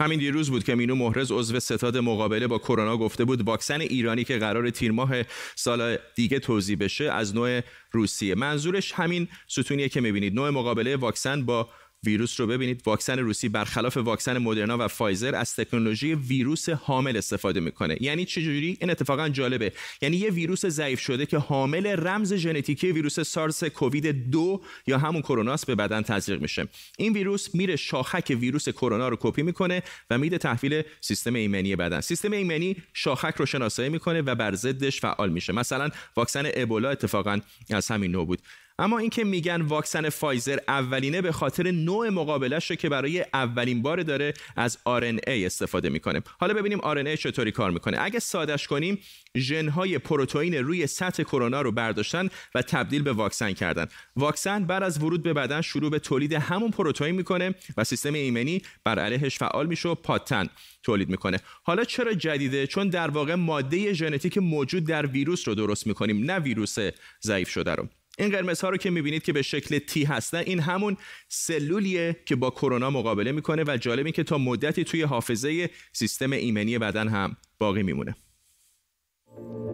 همین 0.02 0.20
دیروز 0.20 0.50
بود 0.50 0.64
که 0.64 0.76
مینو 0.76 0.96
محرز 0.96 1.32
عضو 1.32 1.60
ستاد 1.60 1.98
مقابله 1.98 2.48
با 2.48 2.58
کرونا 2.58 2.98
گفته 2.98 3.26
بود 3.26 3.42
واکسن 3.42 3.82
ایرانی 3.82 4.24
که 4.24 4.38
قرار 4.38 4.70
تیر 4.70 4.92
ماه 4.92 5.10
سال 5.56 5.98
دیگه 6.16 6.40
توضیح 6.40 6.78
بشه 6.80 7.12
از 7.12 7.36
نوع 7.36 7.62
روسیه 7.92 8.36
منظورش 8.36 8.92
همین 8.92 9.28
ستونیه 9.48 9.90
که 9.90 10.02
می‌بینید 10.02 10.36
نوع 10.36 10.50
مقابله 10.50 10.96
واکسن 10.96 11.46
با 11.46 11.70
ویروس 12.06 12.40
رو 12.40 12.48
ببینید. 12.48 12.82
واکسن 12.86 13.20
روسی 13.20 13.50
برخلاف 13.50 13.98
واکسن 13.98 14.38
مدرنا 14.38 14.78
و 14.80 14.88
فایزر 14.88 15.36
از 15.36 15.56
تکنولوژی 15.56 16.14
ویروس 16.14 16.70
حامل 16.70 17.18
استفاده 17.18 17.60
می‌کنه. 17.60 17.98
یعنی 18.02 18.26
چجوری؟ 18.26 18.78
این 18.82 18.90
اتفاقا 18.90 19.30
جالبه. 19.30 19.74
یعنی 20.02 20.18
یه 20.18 20.30
ویروس 20.30 20.66
ضعیف 20.66 21.00
شده 21.00 21.26
که 21.26 21.38
حامل 21.38 21.88
رمز 21.88 22.34
ژنتیکی 22.34 22.92
ویروس 22.92 23.20
سارس 23.20 23.64
کووید 23.64 24.30
دو 24.32 24.62
یا 24.88 24.98
همون 24.98 25.22
کروناس 25.22 25.66
به 25.66 25.76
بدن 25.76 26.02
تزریق 26.02 26.42
میشه. 26.42 26.68
این 26.98 27.14
ویروس 27.14 27.56
میره 27.56 27.76
شاخک 27.76 28.38
ویروس 28.40 28.70
کرونا 28.70 29.10
رو 29.10 29.18
کپی 29.20 29.44
می‌کنه 29.44 29.84
و 30.10 30.18
میده 30.18 30.38
تحویل 30.38 30.84
سیستم 31.02 31.34
ایمنی 31.34 31.76
بدن. 31.76 32.02
سیستم 32.02 32.32
ایمنی 32.32 32.76
شاخک 32.94 33.36
رو 33.38 33.46
شناسایی 33.46 33.90
می‌کنه 33.90 34.22
و 34.22 34.36
بر 34.36 34.56
ضدش 34.56 35.02
فعال 35.02 35.30
میشه. 35.30 35.54
مثلا 35.54 35.90
واکسن 36.16 36.50
ابولا 36.54 36.90
اتفاقا 36.90 37.40
از 37.70 37.88
همین 37.88 38.12
نوع 38.12 38.26
بود. 38.26 38.42
اما 38.80 39.00
اینکه 39.00 39.24
میگن 39.24 39.62
واکسن 39.62 40.10
فایزر 40.10 40.58
اولینه 40.68 41.22
به 41.22 41.32
خاطر 41.32 41.72
نوع 41.72 42.10
مقابلش 42.10 42.70
رو 42.70 42.76
که 42.76 42.90
برای 42.90 43.26
اولین 43.34 43.82
بار 43.82 44.04
داره 44.04 44.34
از 44.56 44.78
RNA 44.88 45.28
استفاده 45.28 45.90
می‌کنه. 45.90 46.22
حالا 46.40 46.54
ببینیم 46.54 46.80
RNA 46.80 47.20
چطوری 47.20 47.52
کار 47.52 47.72
می‌کنه. 47.72 47.98
اگه 48.02 48.20
سادش 48.20 48.68
کنیم 48.68 49.00
ژنهای 49.38 49.98
پروتئین 49.98 50.54
روی 50.56 50.88
سطح 50.88 51.24
کرونا 51.24 51.62
رو 51.62 51.72
برداشتن 51.72 52.30
و 52.56 52.62
تبدیل 52.62 53.02
به 53.02 53.14
واکسن 53.14 53.54
کردن. 53.54 53.88
واکسن 54.16 54.66
بعد 54.66 54.84
از 54.84 55.04
ورود 55.04 55.24
به 55.24 55.34
بدن 55.34 55.62
شروع 55.62 55.92
به 55.92 56.00
تولید 56.00 56.34
همون 56.34 56.72
پروتئین 56.72 57.16
می‌کنه 57.16 57.56
و 57.78 57.84
سیستم 57.84 58.14
ایمنی 58.14 58.62
بر 58.84 59.00
علیهش 59.00 59.38
فعال 59.38 59.68
میشه 59.68 59.90
و 59.90 59.96
پاتن 59.96 60.50
تولید 60.84 61.10
می‌کنه. 61.10 61.38
حالا 61.64 61.84
چرا 61.84 62.14
جدیده؟ 62.14 62.68
چون 62.68 62.90
در 62.90 63.10
واقع 63.10 63.36
ماده 63.36 63.94
ژنتیک 63.94 64.38
موجود 64.38 64.84
در 64.84 65.06
ویروس 65.06 65.48
رو 65.48 65.56
درست 65.56 65.88
می‌کنیم 65.88 66.32
نه 66.32 66.40
ویروس 66.40 66.78
ضعیف 67.24 67.50
شده 67.50 67.76
رو. 67.76 67.88
این 68.20 68.30
قرمز 68.30 68.62
ها 68.62 68.70
رو 68.70 68.78
که 68.78 68.90
می‌بینید 68.90 69.24
که 69.24 69.34
به 69.34 69.42
شکل 69.42 69.80
تی 69.80 70.04
هستن 70.04 70.38
این 70.38 70.60
همون 70.60 70.98
سلولیه 71.28 72.16
که 72.26 72.36
با 72.36 72.50
کرونا 72.50 72.90
مقابله 72.90 73.32
می‌کنه 73.32 73.64
و 73.68 73.78
جالب 73.78 74.06
این 74.06 74.14
که 74.14 74.24
تا 74.24 74.38
مدتی 74.38 74.84
توی 74.84 75.02
حافظه 75.02 75.70
سیستم 75.94 76.32
ایمنی 76.32 76.78
بدن 76.78 77.08
هم 77.08 77.38
باقی 77.60 77.84
میمونه 77.84 78.16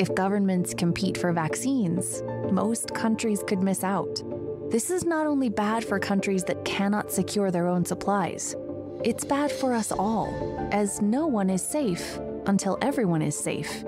If 0.03 0.09
governments 0.23 0.73
compete 0.73 1.17
for 1.21 1.31
vaccines, 1.45 2.05
most 2.63 2.93
countries 3.03 3.39
could 3.49 3.61
miss 3.69 3.81
out. 3.95 4.15
This 4.75 4.89
is 4.95 5.01
not 5.05 5.25
only 5.31 5.49
bad 5.65 5.81
for 5.89 5.97
countries 6.11 6.43
that 6.49 6.59
cannot 6.65 7.05
secure 7.19 7.49
their 7.51 7.67
own 7.73 7.83
supplies, 7.91 8.43
it's 9.09 9.23
bad 9.35 9.49
for 9.59 9.69
us 9.81 9.89
all, 10.05 10.29
as 10.81 10.89
no 11.17 11.23
one 11.39 11.49
is 11.57 11.63
safe 11.77 12.05
until 12.51 12.73
everyone 12.89 13.21
is 13.21 13.35
safe. 13.49 13.85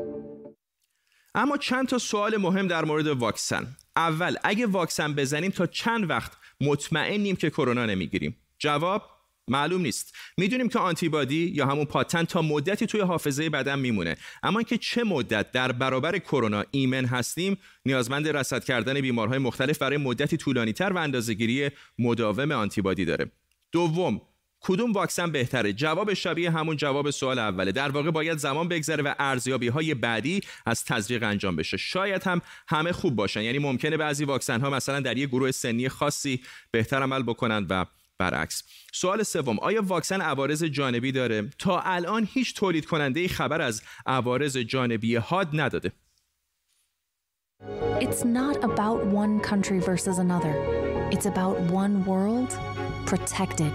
اما 1.35 1.57
چند 1.57 1.87
تا 1.87 1.97
سوال 1.97 2.37
مهم 2.37 2.67
در 2.67 2.85
مورد 2.85 3.07
واکسن 3.07 3.67
اول 3.97 4.35
اگه 4.43 4.65
واکسن 4.65 5.13
بزنیم 5.13 5.51
تا 5.51 5.65
چند 5.65 6.09
وقت 6.09 6.31
مطمئنیم 6.61 7.35
که 7.35 7.49
کرونا 7.49 7.85
نمی‌گیریم؟ 7.85 8.35
جواب 8.59 9.03
معلوم 9.47 9.81
نیست. 9.81 10.15
می‌دونیم 10.37 10.69
که 10.69 10.79
آنتیبادی 10.79 11.51
یا 11.55 11.65
همون 11.65 11.85
پاتن 11.85 12.23
تا 12.23 12.41
مدتی 12.41 12.85
توی 12.85 13.01
حافظه 13.01 13.49
بدن 13.49 13.79
میمونه. 13.79 14.17
اما 14.43 14.59
اینکه 14.59 14.77
چه 14.77 15.03
مدت 15.03 15.51
در 15.51 15.71
برابر 15.71 16.17
کرونا 16.17 16.63
ایمن 16.71 17.05
هستیم 17.05 17.57
نیازمند 17.85 18.27
رصد 18.27 18.63
کردن 18.63 19.01
بیمارهای 19.01 19.39
مختلف 19.39 19.77
برای 19.77 19.97
مدتی 19.97 20.37
طولانی 20.37 20.73
تر 20.73 20.93
و 20.93 20.97
اندازهگیری 20.97 21.69
مداوم 21.99 22.51
آنتیبادی 22.51 23.05
داره. 23.05 23.31
دوم 23.71 24.21
کدوم 24.67 24.91
واکسن 24.91 25.31
بهتره؟ 25.31 25.73
جواب 25.73 26.13
شبیه 26.13 26.51
همون 26.51 26.77
جواب 26.77 27.09
سوال 27.09 27.39
اوله. 27.39 27.71
در 27.71 27.89
واقع 27.91 28.11
باید 28.11 28.37
زمان 28.37 28.67
بگذره 28.67 29.03
و 29.03 29.13
ارزیابی 29.19 29.67
های 29.67 29.93
بعدی 29.93 30.41
از 30.65 30.85
تزریق 30.85 31.23
انجام 31.23 31.55
بشه. 31.55 31.77
شاید 31.77 32.23
هم 32.23 32.41
همه 32.67 32.91
خوب 32.91 33.15
باشن. 33.15 33.41
یعنی 33.41 33.59
ممکنه 33.59 33.97
بعضی 33.97 34.25
واکسن 34.25 34.61
ها 34.61 34.69
مثلا 34.69 34.99
در 34.99 35.17
یک 35.17 35.29
گروه 35.29 35.51
سنی 35.51 35.89
خاصی 35.89 36.41
بهتر 36.71 37.03
عمل 37.03 37.23
بکنند 37.23 37.67
و 37.69 37.85
برعکس. 38.17 38.63
سوال 38.93 39.23
سوم 39.23 39.59
آیا 39.59 39.81
واکسن 39.81 40.21
عوارض 40.21 40.63
جانبی 40.63 41.11
داره؟ 41.11 41.49
تا 41.59 41.79
الان 41.79 42.27
هیچ 42.33 42.55
تولید 42.55 42.85
کننده 42.85 43.27
خبر 43.27 43.61
از 43.61 43.81
عوارض 44.05 44.57
جانبی 44.57 45.15
حاد 45.15 45.49
نداده. 45.53 45.91
It's 47.99 48.23
not 48.23 48.63
about 48.63 48.99
one 49.23 49.39
country 49.39 49.79
versus 49.79 50.17
another. 50.25 50.53
It's 51.13 51.25
about 51.25 51.55
one 51.81 52.05
world 52.05 52.51
protected. 53.05 53.73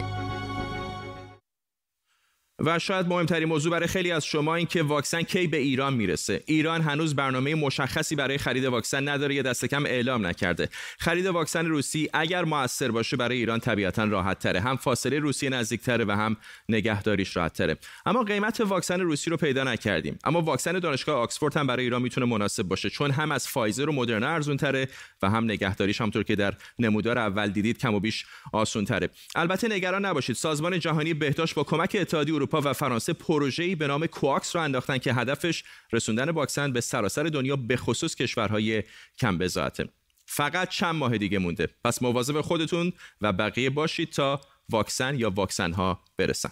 و 2.58 2.78
شاید 2.78 3.06
مهمترین 3.06 3.48
موضوع 3.48 3.72
برای 3.72 3.86
خیلی 3.86 4.10
از 4.10 4.26
شما 4.26 4.54
این 4.54 4.66
که 4.66 4.82
واکسن 4.82 5.22
کی 5.22 5.46
به 5.46 5.56
ایران 5.56 5.94
می‌رسه. 5.94 6.42
ایران 6.46 6.80
هنوز 6.80 7.16
برنامه 7.16 7.54
مشخصی 7.54 8.16
برای 8.16 8.38
خرید 8.38 8.64
واکسن 8.64 9.08
نداره 9.08 9.34
یا 9.34 9.42
دست 9.42 9.64
کم 9.64 9.86
اعلام 9.86 10.26
نکرده. 10.26 10.68
خرید 10.98 11.26
واکسن 11.26 11.66
روسی 11.66 12.08
اگر 12.12 12.44
موثر 12.44 12.90
باشه 12.90 13.16
برای 13.16 13.36
ایران 13.36 13.60
طبیعتا 13.60 14.04
راحت 14.04 14.38
تره 14.38 14.60
هم 14.60 14.76
فاصله 14.76 15.18
روسیه 15.18 15.50
نزدیکتره 15.50 16.04
و 16.04 16.10
هم 16.10 16.36
نگهداریش 16.68 17.36
راحت 17.36 17.52
تره 17.52 17.76
اما 18.06 18.22
قیمت 18.22 18.60
واکسن 18.60 19.00
روسی 19.00 19.30
رو 19.30 19.36
پیدا 19.36 19.64
نکردیم. 19.64 20.18
اما 20.24 20.40
واکسن 20.40 20.78
دانشگاه 20.78 21.16
آکسفورد 21.16 21.56
هم 21.56 21.66
برای 21.66 21.84
ایران 21.84 22.02
می‌تونه 22.02 22.26
مناسب 22.26 22.62
باشه 22.62 22.90
چون 22.90 23.10
هم 23.10 23.32
از 23.32 23.48
فایزر 23.48 23.88
و 23.88 23.92
مدرنا 23.92 24.28
ارزون 24.28 24.56
تره 24.56 24.88
و 25.22 25.30
هم 25.30 25.44
نگهداریش 25.44 26.00
همطور 26.00 26.22
که 26.22 26.36
در 26.36 26.54
نمودار 26.78 27.18
اول 27.18 27.48
دیدید 27.48 27.78
کم 27.78 27.94
و 27.94 28.00
بیش 28.00 28.24
آسون 28.52 28.84
تره 28.84 29.08
البته 29.34 29.68
نگران 29.68 30.04
نباشید 30.04 30.36
سازمان 30.36 30.78
جهانی 30.78 31.14
بهداشت 31.14 31.54
با 31.54 31.64
کمک 31.64 31.96
اتحادیه 32.00 32.41
اروپا 32.42 32.60
و 32.64 32.72
فرانسه 32.72 33.12
پروژه‌ای 33.12 33.74
به 33.74 33.86
نام 33.86 34.06
کواکس 34.06 34.56
رو 34.56 34.62
انداختن 34.62 34.98
که 34.98 35.14
هدفش 35.14 35.64
رسوندن 35.92 36.30
واکسن 36.30 36.72
به 36.72 36.80
سراسر 36.80 37.22
دنیا 37.22 37.56
به 37.56 37.76
خصوص 37.76 38.14
کشورهای 38.14 38.82
کم 39.18 39.38
بزاعته. 39.38 39.88
فقط 40.26 40.68
چند 40.68 40.94
ماه 40.94 41.18
دیگه 41.18 41.38
مونده. 41.38 41.68
پس 41.84 42.02
مواظب 42.02 42.40
خودتون 42.40 42.92
و 43.20 43.32
بقیه 43.32 43.70
باشید 43.70 44.10
تا 44.10 44.40
واکسن 44.68 45.18
یا 45.18 45.30
واکسن 45.30 45.72
ها 45.72 46.00
برسن. 46.16 46.50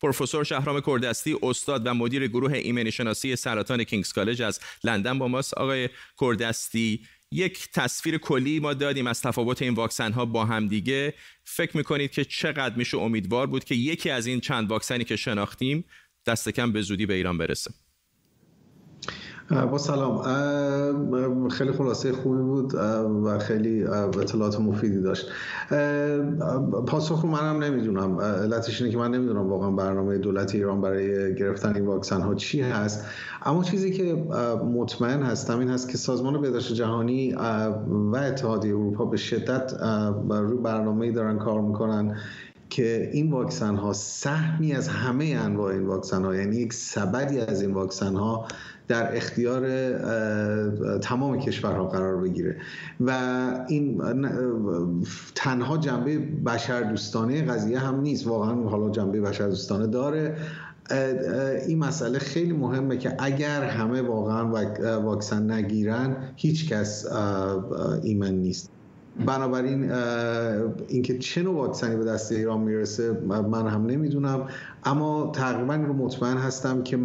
پروفسور 0.00 0.44
شهرام 0.44 0.80
کردستی 0.80 1.36
استاد 1.42 1.86
و 1.86 1.94
مدیر 1.94 2.26
گروه 2.26 2.52
ایمنی 2.52 2.92
شناسی 2.92 3.36
سرطان 3.36 3.84
کینگز 3.84 4.12
کالج 4.12 4.42
از 4.42 4.60
لندن 4.84 5.18
با 5.18 5.28
ماست. 5.28 5.54
آقای 5.54 5.88
کردستی 6.20 7.06
یک 7.32 7.68
تصویر 7.72 8.18
کلی 8.18 8.60
ما 8.60 8.74
دادیم 8.74 9.06
از 9.06 9.22
تفاوت 9.22 9.62
این 9.62 9.74
واکسن 9.74 10.12
ها 10.12 10.24
با 10.24 10.44
هم 10.44 10.68
دیگه. 10.68 11.14
فکر 11.44 11.76
می‌کنید 11.76 12.10
که 12.10 12.24
چقدر 12.24 12.76
میشه 12.76 12.98
امیدوار 12.98 13.46
بود 13.46 13.64
که 13.64 13.74
یکی 13.74 14.10
از 14.10 14.26
این 14.26 14.40
چند 14.40 14.70
واکسنی 14.70 15.04
که 15.04 15.16
شناختیم 15.16 15.84
دست 16.26 16.48
کم 16.48 16.72
به 16.72 16.82
زودی 16.82 17.06
به 17.06 17.14
ایران 17.14 17.38
برسه. 17.38 17.70
با 19.50 19.78
سلام. 19.78 21.48
خیلی 21.48 21.72
خلاصه 21.72 22.12
خوبی 22.12 22.42
بود 22.42 22.74
و 23.24 23.38
خیلی 23.38 23.84
اطلاعات 23.84 24.60
مفیدی 24.60 25.00
داشت. 25.00 25.26
پاسخ 26.86 27.22
رو 27.22 27.28
منم 27.28 27.64
نمی‌دونم. 27.64 28.20
علتش 28.20 28.80
اینه 28.80 28.92
که 28.92 28.98
من 28.98 29.10
نمی‌دونم 29.10 29.50
واقعا 29.50 29.70
برنامه 29.70 30.18
دولت 30.18 30.54
ایران 30.54 30.80
برای 30.80 31.34
گرفتن 31.34 31.74
این 31.74 31.86
واکسن 31.86 32.20
ها 32.20 32.34
چی 32.34 32.60
هست. 32.60 33.04
اما 33.42 33.62
چیزی 33.62 33.90
که 33.90 34.14
مطمئن 34.74 35.22
هستم 35.22 35.58
این 35.58 35.68
هست 35.68 35.88
که 35.88 35.96
سازمان 35.98 36.40
بهداشت 36.40 36.74
جهانی 36.74 37.34
و 38.12 38.16
اتحادیه 38.16 38.74
اروپا 38.74 39.04
به 39.04 39.16
شدت 39.16 39.72
روی 40.30 40.58
برنامه 40.58 41.12
دارن 41.12 41.38
کار 41.38 41.60
می‌کنن 41.60 42.16
که 42.70 43.10
این 43.12 43.30
واکسن 43.30 43.76
ها 43.76 43.92
سهمی 43.92 44.72
از 44.72 44.88
همه 44.88 45.24
انواع 45.24 45.72
این 45.72 45.86
واکسن 45.86 46.24
ها 46.24 46.36
یعنی 46.36 46.56
یک 46.56 46.72
سبدی 46.72 47.40
از 47.40 47.62
این 47.62 47.74
واکسن 47.74 48.14
ها 48.14 48.46
در 48.88 49.16
اختیار 49.16 49.92
تمام 50.98 51.40
کشورها 51.40 51.88
قرار 51.88 52.16
بگیره. 52.16 52.56
و 53.00 53.10
این 53.68 54.02
تنها 55.34 55.78
جنبه 55.78 56.18
بشر 56.18 56.82
دوستانه 56.82 57.42
قضیه 57.42 57.78
هم 57.78 58.00
نیست. 58.00 58.26
واقعا 58.26 58.54
حالا 58.54 58.90
جنبه 58.90 59.20
بشر 59.20 59.48
دوستانه 59.48 59.86
داره 59.86 60.36
این 61.66 61.78
مسئله 61.78 62.18
خیلی 62.18 62.52
مهمه 62.52 62.96
که 62.96 63.14
اگر 63.18 63.62
همه 63.62 64.02
واقعا 64.02 64.50
واکسن 65.00 65.50
نگیرن 65.50 66.16
هیچ 66.36 66.68
کس 66.68 67.06
ایمن 68.02 68.34
نیست. 68.34 68.70
بنابراین 69.26 69.92
اینکه 70.88 71.18
چه 71.18 71.42
نوع 71.42 71.54
واکسنی 71.54 71.96
به 71.96 72.04
دست 72.04 72.32
ایران 72.32 72.60
می‌رسه 72.60 73.12
من 73.26 73.68
هم 73.68 73.86
نمی‌دونم. 73.86 74.48
اما 74.84 75.32
تقریبا 75.34 75.74
رو 75.74 75.92
مطمئن 75.92 76.36
هستم 76.36 76.82
که 76.82 76.98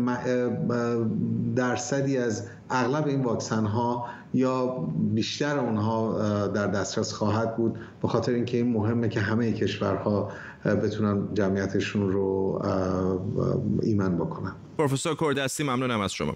درصدی 1.55 2.17
از 2.17 2.47
اغلب 2.69 3.07
این 3.07 3.23
واکسن 3.23 3.65
ها 3.65 4.05
یا 4.33 4.67
بیشتر 5.13 5.59
اونها 5.59 6.17
در 6.47 6.67
دسترس 6.67 7.13
خواهد 7.13 7.57
بود. 7.57 7.79
به 8.01 8.07
خاطر 8.07 8.31
اینکه 8.31 8.57
این 8.57 8.73
مهمه 8.73 9.09
که 9.09 9.19
همه 9.19 9.53
کشورها 9.53 10.31
بتونن 10.65 11.33
جمعیتشون 11.33 12.11
رو 12.11 12.61
ایمن 13.81 14.15
بکنن. 14.15 14.51
پروفسور 14.77 15.15
کردستی 15.15 15.63
ممنونم 15.63 16.01
از 16.01 16.13
شما. 16.13 16.35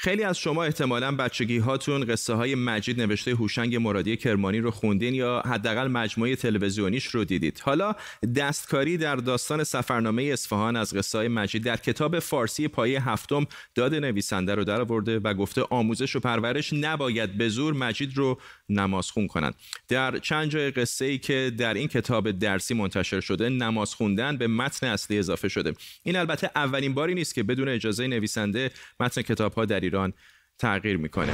خیلی 0.00 0.22
از 0.22 0.38
شما 0.38 0.64
احتمالا 0.64 1.16
بچگی 1.16 1.58
هاتون 1.58 2.04
قصه 2.04 2.34
های 2.34 2.54
مجید 2.54 3.00
نوشته 3.00 3.34
هوشنگ 3.34 3.76
مرادی 3.76 4.16
کرمانی 4.16 4.58
رو 4.58 4.70
خوندین 4.70 5.14
یا 5.14 5.42
حداقل 5.46 5.88
مجموعه 5.88 6.36
تلویزیونیش 6.36 7.06
رو 7.06 7.24
دیدید. 7.24 7.60
حالا 7.64 7.94
دستکاری 8.36 8.96
در 8.96 9.16
داستان 9.16 9.64
سفرنامه 9.64 10.22
اصفهان 10.22 10.76
از 10.76 10.94
قصه 10.94 11.18
های 11.18 11.28
مجید 11.28 11.64
در 11.64 11.76
کتاب 11.76 12.18
فارسی 12.18 12.68
پایه 12.68 13.08
هفتم 13.08 13.46
داد 13.74 13.94
نویسنده 13.94 14.54
رو 14.54 14.64
درآورده 14.64 15.18
و 15.18 15.34
گفته 15.34 15.62
آموزش 15.70 16.16
و 16.16 16.20
پرورش 16.20 16.72
نباید 16.72 17.38
به 17.38 17.48
زور 17.48 17.74
مجید 17.74 18.16
رو 18.16 18.38
نماز 18.68 19.10
خون 19.10 19.26
کنند. 19.26 19.54
در 19.88 20.18
چند 20.18 20.50
جای 20.50 20.70
قصه 20.70 21.04
ای 21.04 21.18
که 21.18 21.52
در 21.58 21.74
این 21.74 21.88
کتاب 21.88 22.30
درسی 22.30 22.74
منتشر 22.74 23.20
شده 23.20 23.48
نماز 23.48 23.94
خوندن 23.94 24.36
به 24.36 24.46
متن 24.46 24.86
اصلی 24.86 25.18
اضافه 25.18 25.48
شده. 25.48 25.72
این 26.02 26.16
البته 26.16 26.50
اولین 26.56 26.94
باری 26.94 27.14
نیست 27.14 27.34
که 27.34 27.42
بدون 27.42 27.68
اجازه 27.68 28.06
نویسنده 28.06 28.70
متن 29.00 29.22
کتاب 29.22 29.54
ها 29.54 29.64
در 29.64 29.87
ایران 29.88 30.12
تغییر 30.58 30.96
می‌کنه. 30.96 31.32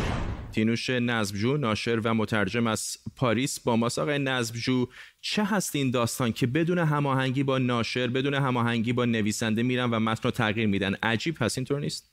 تینوش 0.53 0.91
نزبجو 0.91 1.57
ناشر 1.57 2.01
و 2.05 2.15
مترجم 2.15 2.67
از 2.67 2.97
پاریس 3.17 3.61
با 3.61 3.77
ماست 3.77 3.99
آقای 3.99 4.19
نزبجو 4.19 4.87
چه 5.21 5.45
هست 5.45 5.77
این 5.77 5.91
داستان 5.91 6.33
که 6.33 6.47
بدون 6.47 6.79
هماهنگی 6.79 7.43
با 7.43 7.59
ناشر 7.59 8.07
بدون 8.07 8.35
هماهنگی 8.35 8.93
با 8.93 9.05
نویسنده 9.05 9.63
میرن 9.63 9.91
و 9.91 10.01
متن 10.01 10.23
رو 10.23 10.31
تغییر 10.31 10.67
میدن؟ 10.67 10.95
عجیب 11.03 11.35
هست 11.41 11.59
اینطور 11.59 11.81
نیست؟ 11.81 12.11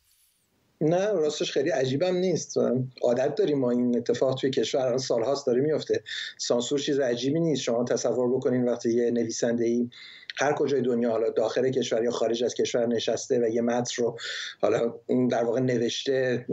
نه 0.81 1.11
راستش 1.11 1.51
خیلی 1.51 1.69
عجیبم 1.69 2.15
نیست. 2.15 2.57
عادت 3.01 3.35
داریم 3.35 3.59
ما 3.59 3.71
این 3.71 3.97
اتفاق 3.97 4.35
توی 4.35 4.49
کشور. 4.49 4.97
سالهاست 4.97 5.47
داره 5.47 5.61
میفته 5.61 6.03
سانسور 6.37 6.79
چیز 6.79 6.99
عجیبی 6.99 7.39
نیست. 7.39 7.61
شما 7.61 7.83
تصور 7.83 8.37
بکنین 8.37 8.69
وقتی 8.69 8.93
یه 8.93 9.11
نویسنده 9.11 9.65
ای 9.65 9.89
هر 10.37 10.53
کجای 10.53 10.81
دنیا 10.81 11.11
حالا 11.11 11.29
داخل 11.29 11.69
کشور 11.69 12.03
یا 12.03 12.11
خارج 12.11 12.43
از 12.43 12.53
کشور 12.53 12.85
نشسته 12.85 13.39
و 13.39 13.49
یه 13.49 13.61
متن 13.61 14.03
رو 14.03 14.17
حالا 14.61 14.93
در 15.29 15.43
واقع 15.43 15.59
نوشته 15.59 16.45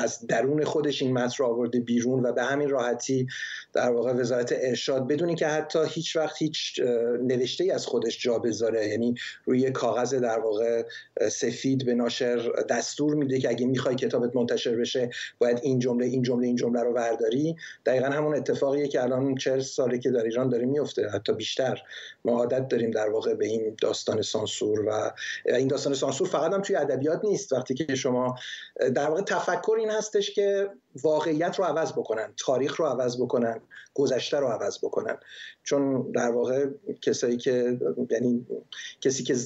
از 0.00 0.26
درون 0.26 0.64
خودش 0.64 1.02
این 1.02 1.12
متن 1.12 1.34
رو 1.38 1.46
آورده 1.46 1.80
بیرون 1.80 2.26
و 2.26 2.32
به 2.32 2.42
همین 2.42 2.68
راحتی 2.68 3.26
در 3.72 3.90
واقع 3.90 4.12
وزارت 4.12 4.54
ارشاد 4.56 5.08
بدونی 5.08 5.34
که 5.34 5.46
حتی 5.46 5.78
هیچ 5.88 6.16
وقت 6.16 6.36
هیچ 6.38 6.80
نوشته 7.22 7.64
ای 7.64 7.70
از 7.70 7.86
خودش 7.86 8.22
جا 8.22 8.38
بذاره. 8.38 8.88
یعنی 8.88 9.14
روی 9.44 9.70
کاغذ 9.70 10.14
در 10.14 10.38
واقع 10.38 10.82
سفید 11.28 11.86
به 11.86 11.94
ناشر 11.94 12.52
دستور 12.68 13.14
میده 13.14 13.38
که 13.38 13.48
اگه 13.48 13.66
می‌خوای 13.66 13.94
کتابت 13.94 14.36
منتشر 14.36 14.76
بشه 14.76 15.10
باید 15.38 15.60
این 15.62 15.78
جمله 15.78 16.06
این 16.06 16.22
جمله 16.22 16.46
این 16.46 16.56
جمله 16.56 16.82
رو 16.82 16.92
برداری. 16.92 17.56
دقیقا 17.86 18.06
همون 18.06 18.36
اتفاقیه 18.36 18.88
که 18.88 19.02
الان 19.02 19.34
40 19.34 19.60
ساله 19.60 19.98
که 19.98 20.10
در 20.10 20.24
ایران 20.24 20.48
داره 20.48 20.66
میفته 20.66 21.08
حتی 21.08 21.32
بیشتر. 21.32 21.82
ما 22.24 22.32
عادت 22.32 22.68
داریم 22.68 22.90
در 22.90 23.05
واقع 23.10 23.34
به 23.34 23.46
این 23.46 23.76
داستان 23.82 24.22
سانسور 24.22 24.88
و 24.88 25.12
این 25.46 25.68
داستان 25.68 25.94
سانسور 25.94 26.28
فقط 26.28 26.52
هم 26.52 26.62
توی 26.62 26.76
ادبیات 26.76 27.24
نیست. 27.24 27.52
وقتی 27.52 27.74
که 27.74 27.94
شما 27.94 28.34
در 28.94 29.08
واقع 29.08 29.22
تفکر 29.22 29.76
این 29.78 29.90
هستش 29.90 30.30
که 30.30 30.70
واقعیت 31.02 31.58
رو 31.58 31.64
عوض 31.64 31.92
بکنن 31.92 32.32
تاریخ 32.36 32.76
رو 32.76 32.86
عوض 32.86 33.20
بکنن 33.20 33.60
گذشته 33.94 34.36
رو 34.36 34.46
عوض 34.46 34.78
بکنن. 34.78 35.18
چون 35.62 36.10
در 36.10 36.30
واقع 36.30 36.66
کسایی 37.02 37.36
که 37.36 37.78
یعنی 38.10 38.46
کسی 39.00 39.24
که 39.24 39.36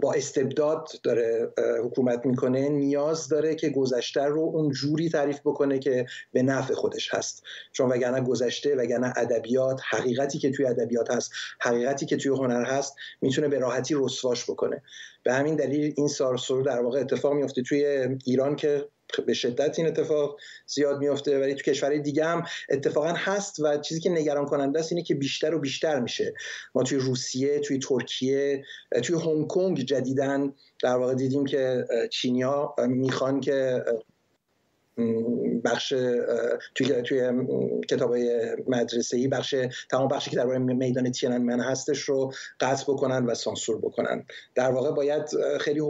با 0.00 0.12
استبداد 0.12 0.88
داره 1.02 1.52
حکومت 1.84 2.26
می‌کنه 2.26 2.68
نیاز 2.68 3.28
داره 3.28 3.54
که 3.54 3.68
گذشته 3.68 4.22
رو 4.22 4.40
اون 4.40 4.70
جوری 4.70 5.08
تعریف 5.08 5.40
بکنه 5.40 5.78
که 5.78 6.06
به 6.32 6.42
نفع 6.42 6.74
خودش 6.74 7.14
هست. 7.14 7.42
چون 7.72 7.90
وگرنه 7.90 8.20
گذشته 8.20 8.76
وگرنه 8.76 9.12
ادبیات 9.16 9.80
حقیقتی 9.90 10.38
که 10.38 10.50
توی 10.50 10.66
ادبیات 10.66 11.10
هست 11.10 11.32
حقیقتی 11.60 12.06
که 12.06 12.16
توی 12.16 12.32
هنر 12.32 12.64
هست 12.64 12.96
می‌تونه 13.20 13.48
به 13.48 13.58
راحتی 13.58 13.94
رسواش 13.98 14.50
بکنه. 14.50 14.82
به 15.24 15.32
همین 15.32 15.56
دلیل 15.56 15.94
این 15.96 16.08
سارسور 16.08 16.62
در 16.62 16.80
واقع 16.80 17.00
اتفاق 17.00 17.32
میفته 17.32 17.62
توی 17.62 18.08
ایران 18.24 18.56
که 18.56 18.88
به 19.20 19.34
شدت 19.34 19.78
این 19.78 19.88
اتفاق 19.88 20.36
زیاد 20.66 20.98
میفته 20.98 21.40
ولی 21.40 21.54
تو 21.54 21.62
کشورهای 21.62 22.00
دیگه 22.00 22.24
هم 22.24 22.42
اتفاقا 22.70 23.12
هست 23.16 23.60
و 23.60 23.78
چیزی 23.78 24.00
که 24.00 24.10
نگران 24.10 24.46
کننده 24.46 24.78
است 24.78 24.92
اینه 24.92 25.04
که 25.04 25.14
بیشتر 25.14 25.54
و 25.54 25.58
بیشتر 25.58 26.00
میشه. 26.00 26.34
ما 26.74 26.82
توی 26.82 26.98
روسیه 26.98 27.58
توی 27.58 27.78
ترکیه 27.78 28.64
توی 29.02 29.16
هنگ 29.16 29.46
کنگ 29.46 29.80
جدیدن 29.80 30.52
در 30.82 30.96
واقع 30.96 31.14
دیدیم 31.14 31.44
که 31.44 31.84
چینیا 32.10 32.74
می‌خوان 32.88 33.40
که 33.40 33.84
بخش 35.64 35.88
توی 36.74 37.02
توی 37.02 37.46
کتاب 37.88 38.14
مدرسه 38.66 39.16
ای 39.16 39.28
بخش 39.28 39.54
تمام 39.90 40.08
بخشی 40.08 40.30
که 40.30 40.36
درباره 40.36 40.58
میدان 40.58 41.10
تینن 41.10 41.60
هستش 41.60 42.00
رو 42.00 42.32
قطع 42.60 42.92
بکنن 42.92 43.26
و 43.26 43.34
سانسور 43.34 43.78
بکنن. 43.78 44.24
در 44.54 44.70
واقع 44.70 44.90
باید 44.90 45.22
خیلی 45.60 45.80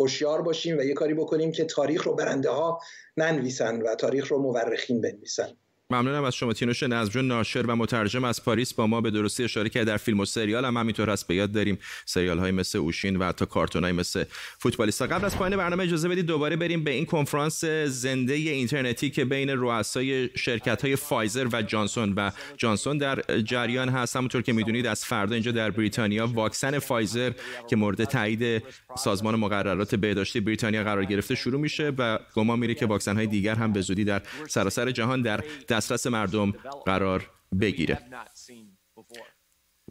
هوشیار 0.00 0.42
باشیم 0.42 0.78
و 0.78 0.82
یه 0.82 0.94
کاری 0.94 1.14
بکنیم 1.14 1.52
که 1.52 1.64
تاریخ 1.64 2.02
رو 2.02 2.14
برنده 2.14 2.50
ها 2.50 2.80
ننویسن 3.16 3.82
و 3.82 3.94
تاریخ 3.94 4.28
رو 4.28 4.38
مورخین 4.38 5.00
بنویسن. 5.00 5.56
ممنونم 5.94 6.24
از 6.24 6.34
شما 6.34 6.52
تینوش 6.52 6.82
نظمجو 6.82 7.22
ناشر 7.22 7.62
و 7.66 7.76
مترجم 7.76 8.24
از 8.24 8.44
پاریس 8.44 8.74
با 8.74 8.86
ما 8.86 9.00
به 9.00 9.10
درستی 9.10 9.44
اشاره 9.44 9.68
کرد 9.68 9.86
در 9.86 9.96
فیلم 9.96 10.20
و 10.20 10.24
سریال 10.24 10.64
هم 10.64 10.76
همینطور 10.76 11.10
هست. 11.10 11.26
به 11.26 11.34
یاد 11.34 11.52
داریم 11.52 11.78
سریال 12.06 12.38
های 12.38 12.50
مثل 12.50 12.78
اوشین 12.78 13.16
و 13.16 13.24
حتی 13.24 13.46
کارتون 13.46 13.84
های 13.84 13.92
مثل 13.92 14.24
فوتبالیستا. 14.58 15.06
قبل 15.06 15.24
از 15.24 15.36
پایان 15.36 15.56
برنامه 15.56 15.82
اجازه 15.84 16.08
بدید 16.08 16.26
دوباره 16.26 16.56
بریم 16.56 16.84
به 16.84 16.90
این 16.90 17.06
کنفرانس 17.06 17.64
زنده 17.86 18.34
اینترنتی 18.34 19.10
که 19.10 19.24
بین 19.24 19.50
رؤسای 19.50 20.28
شرکت 20.36 20.84
های 20.84 20.96
فایزر 20.96 21.48
و 21.52 21.62
جانسون 21.62 22.12
و 22.16 22.30
جانسون 22.56 22.98
در 22.98 23.22
جریان 23.44 23.88
هست. 23.88 24.16
همونطور 24.16 24.42
که 24.42 24.52
می‌دونید 24.52 24.86
از 24.86 25.04
فردا 25.04 25.34
اینجا 25.34 25.52
در 25.52 25.70
بریتانیا 25.70 26.26
واکسن 26.26 26.78
فایزر 26.78 27.32
که 27.70 27.76
مورد 27.76 28.04
تایید 28.04 28.62
سازمان 28.96 29.36
مقررات 29.36 29.94
بهداشتی 29.94 30.40
بریتانیا 30.40 30.84
قرار 30.84 31.04
گرفته 31.04 31.34
شروع 31.34 31.60
میشه 31.60 31.92
و 31.98 32.18
گمان 32.34 32.58
میره 32.58 32.74
که 32.74 32.86
واکسن 32.86 33.16
های 33.16 33.26
دیگر 33.26 33.54
هم 33.54 33.72
به 33.72 33.80
زودی 33.80 34.04
در 34.04 34.22
سراسر 34.48 34.90
جهان 34.90 35.22
در 35.22 35.44
دسترس 35.82 36.06
مردم 36.06 36.50
قرار 36.86 37.30
بگیره. 37.60 37.98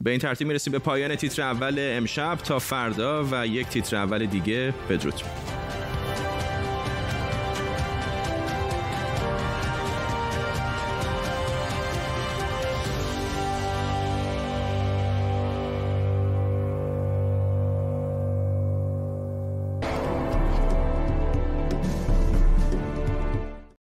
به 0.02 0.12
این 0.12 0.20
ترتیب 0.20 0.48
می‌رسیم 0.48 0.74
به 0.74 0.80
پایان 0.80 1.16
تیتر 1.16 1.42
اول 1.42 1.76
امشب. 1.80 2.36
تا 2.36 2.60
فردا 2.60 3.28
و 3.32 3.48
یک 3.48 3.68
تیتر 3.68 3.96
اول 3.96 4.26
دیگه 4.26 4.74
بدرود. 4.90 5.22